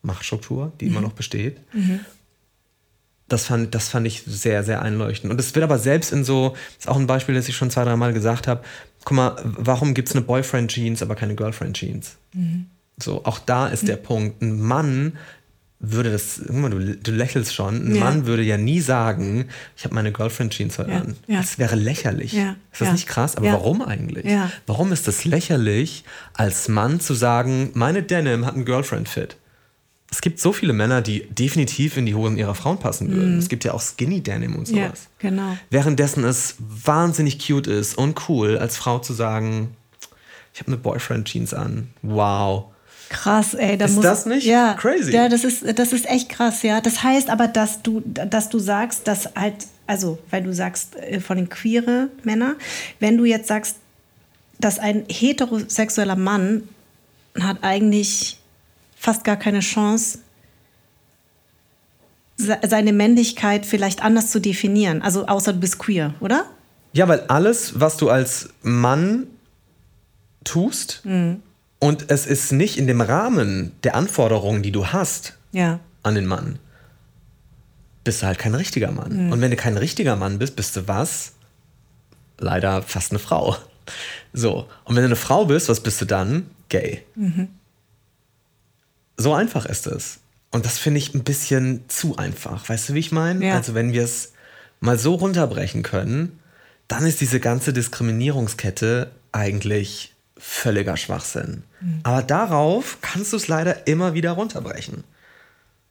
[0.03, 0.93] Machtstruktur, die mhm.
[0.93, 1.61] immer noch besteht.
[1.73, 2.01] Mhm.
[3.29, 5.31] Das fand, das fand ich sehr, sehr einleuchtend.
[5.31, 7.71] Und es wird aber selbst in so, das ist auch ein Beispiel, das ich schon
[7.71, 8.63] zwei, drei Mal gesagt habe,
[9.05, 12.17] guck mal, warum gibt es eine Boyfriend-Jeans, aber keine Girlfriend-Jeans?
[12.33, 12.67] Mhm.
[12.97, 13.89] So, auch da ist mhm.
[13.89, 14.41] der Punkt.
[14.43, 15.19] Ein Mann
[15.81, 18.05] würde das, guck mal, du, du lächelst schon, ein ja.
[18.05, 20.97] Mann würde ja nie sagen, ich habe meine Girlfriend-Jeans heute ja.
[20.99, 21.17] an.
[21.29, 21.37] Ja.
[21.39, 22.35] Das wäre lächerlich.
[22.35, 23.37] Ist das nicht krass?
[23.37, 24.27] Aber warum eigentlich?
[24.67, 26.05] Warum ist das lächerlich,
[26.35, 29.37] als Mann zu sagen, meine Denim hat einen Girlfriend-Fit?
[30.11, 33.37] Es gibt so viele Männer, die definitiv in die Hosen ihrer Frauen passen würden.
[33.37, 33.39] Mm.
[33.39, 34.79] Es gibt ja auch Skinny Denim und sowas.
[35.21, 35.59] Ja, genau.
[35.69, 39.77] Währenddessen es wahnsinnig cute ist und cool, als Frau zu sagen,
[40.55, 41.89] ich habe eine Boyfriend-Jeans an.
[42.01, 42.73] Wow.
[43.09, 43.79] Krass, ey.
[43.79, 45.13] Da ist muss, das nicht ja, crazy?
[45.13, 46.81] Ja, das ist, das ist echt krass, ja.
[46.81, 51.21] Das heißt aber, dass du, dass du sagst, dass halt, also, weil du sagst, äh,
[51.21, 52.57] von den queere Männer,
[53.01, 53.77] wenn du jetzt sagst,
[54.61, 56.69] dass ein heterosexueller Mann
[57.41, 58.39] hat eigentlich
[58.97, 60.19] fast gar keine Chance,
[62.37, 65.03] seine Männlichkeit vielleicht anders zu definieren.
[65.03, 66.45] Also außer du bist queer, oder?
[66.93, 69.27] Ja, weil alles, was du als Mann
[70.45, 71.43] tust, mhm.
[71.81, 75.81] Und es ist nicht in dem Rahmen der Anforderungen, die du hast ja.
[76.03, 76.59] an den Mann,
[78.05, 79.27] bist du halt kein richtiger Mann.
[79.27, 79.33] Mhm.
[79.33, 81.33] Und wenn du kein richtiger Mann bist, bist du was?
[82.39, 83.57] Leider fast eine Frau.
[84.33, 84.69] So.
[84.85, 86.51] Und wenn du eine Frau bist, was bist du dann?
[86.69, 87.05] Gay.
[87.15, 87.49] Mhm.
[89.17, 90.21] So einfach ist es.
[90.51, 92.69] Und das finde ich ein bisschen zu einfach.
[92.69, 93.47] Weißt du, wie ich meine?
[93.47, 93.55] Ja.
[93.55, 94.33] Also, wenn wir es
[94.81, 96.39] mal so runterbrechen können,
[96.87, 101.65] dann ist diese ganze Diskriminierungskette eigentlich völliger Schwachsinn.
[101.81, 102.01] Mhm.
[102.03, 105.05] Aber darauf kannst du es leider immer wieder runterbrechen.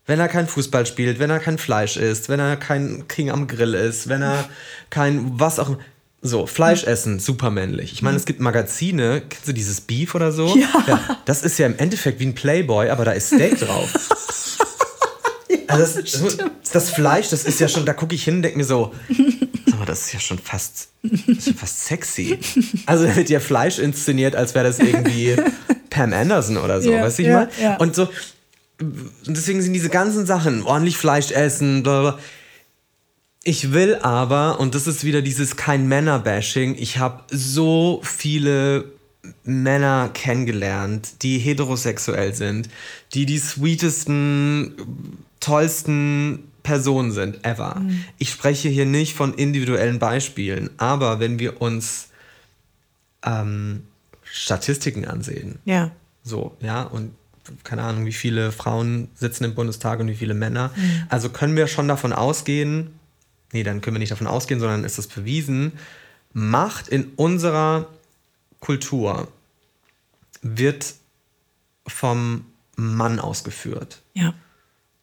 [0.06, 3.48] Wenn er kein Fußball spielt, wenn er kein Fleisch isst, wenn er kein King am
[3.48, 4.50] Grill ist, wenn er
[4.90, 5.80] kein was auch immer.
[6.20, 7.94] So, Fleisch essen, super männlich.
[7.94, 8.20] Ich meine, mhm.
[8.20, 10.58] es gibt Magazine, kennst du dieses Beef oder so?
[10.58, 10.84] Ja.
[10.88, 11.18] ja.
[11.26, 13.94] Das ist ja im Endeffekt wie ein Playboy, aber da ist Steak drauf.
[15.50, 16.38] ja, also das, das,
[16.72, 18.96] das, Fleisch, das ist ja schon, da gucke ich hin und denke mir so,
[19.90, 22.38] das ist ja schon fast, schon fast sexy.
[22.86, 25.36] Also da wird ja Fleisch inszeniert, als wäre das irgendwie
[25.90, 27.78] Pam Anderson oder so, ja, weißt du, ich ja, mal?
[27.78, 28.10] Und so,
[29.26, 32.20] deswegen sind diese ganzen Sachen, ordentlich Fleisch essen, bla bla,
[33.44, 38.92] ich will aber, und das ist wieder dieses kein Männer-Bashing, ich habe so viele
[39.44, 42.70] Männer kennengelernt, die heterosexuell sind,
[43.14, 44.74] die die sweetesten,
[45.40, 47.80] tollsten Personen sind, ever.
[47.80, 48.04] Mhm.
[48.18, 52.10] Ich spreche hier nicht von individuellen Beispielen, aber wenn wir uns
[53.26, 53.84] ähm,
[54.26, 55.92] Statistiken ansehen, ja.
[56.24, 57.14] so, ja, und
[57.64, 61.04] keine Ahnung, wie viele Frauen sitzen im Bundestag und wie viele Männer, mhm.
[61.08, 63.00] also können wir schon davon ausgehen,
[63.54, 65.72] nee, dann können wir nicht davon ausgehen, sondern ist das bewiesen,
[66.34, 67.88] Macht in unserer
[68.60, 69.30] Kultur
[70.42, 70.96] wird
[71.88, 72.44] vom
[72.76, 74.02] Mann ausgeführt.
[74.14, 74.34] Ja.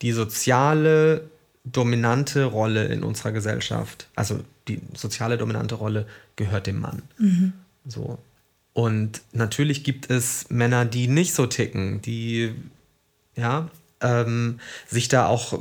[0.03, 1.31] Die soziale
[1.65, 6.07] dominante Rolle in unserer Gesellschaft, also die soziale dominante Rolle
[6.37, 7.03] gehört dem Mann.
[7.19, 7.53] Mhm.
[7.87, 8.19] So.
[8.75, 12.55] Und natürlich gibt es Männer, die nicht so ticken, die
[13.37, 13.69] ja,
[14.01, 15.61] ähm, sich da auch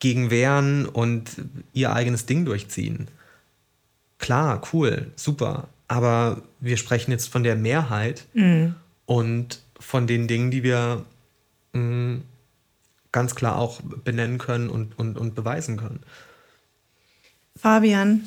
[0.00, 1.30] gegen wehren und
[1.72, 3.08] ihr eigenes Ding durchziehen.
[4.18, 5.68] klar, cool, super.
[5.88, 8.74] Aber wir sprechen jetzt von der Mehrheit mhm.
[9.06, 11.04] und von den Dingen, die wir
[11.72, 12.22] mh, mm,
[13.12, 16.00] ganz klar auch benennen können und, und, und beweisen können.
[17.56, 18.22] Fabian,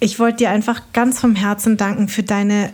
[0.00, 2.72] ich wollte dir einfach ganz vom Herzen danken für deine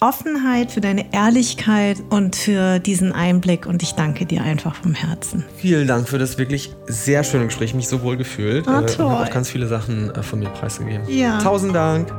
[0.00, 3.66] Offenheit, für deine Ehrlichkeit und für diesen Einblick.
[3.66, 5.44] Und ich danke dir einfach vom Herzen.
[5.56, 7.74] Vielen Dank für das wirklich sehr schöne Gespräch.
[7.74, 8.66] Mich so wohl gefühlt.
[8.68, 8.90] Ah, toll.
[8.90, 11.08] Ich habe auch ganz viele Sachen äh, von mir preisgegeben.
[11.08, 11.38] Ja.
[11.38, 12.12] Tausend Dank.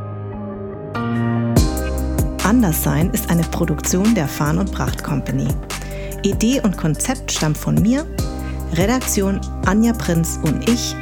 [2.43, 5.47] Anderssein ist eine Produktion der Farn und Pracht Company.
[6.23, 8.05] Idee und Konzept stammt von mir,
[8.73, 10.95] Redaktion Anja Prinz und ich,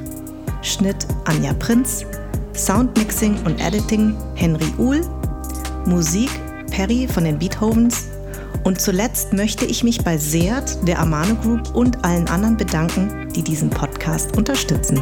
[0.62, 2.06] Schnitt Anja Prinz,
[2.54, 5.02] Soundmixing und Editing Henry Uhl,
[5.86, 6.30] Musik
[6.72, 8.06] Perry von den Beethovens.
[8.64, 13.44] Und zuletzt möchte ich mich bei Seat, der Amano Group und allen anderen bedanken, die
[13.44, 15.02] diesen Podcast unterstützen.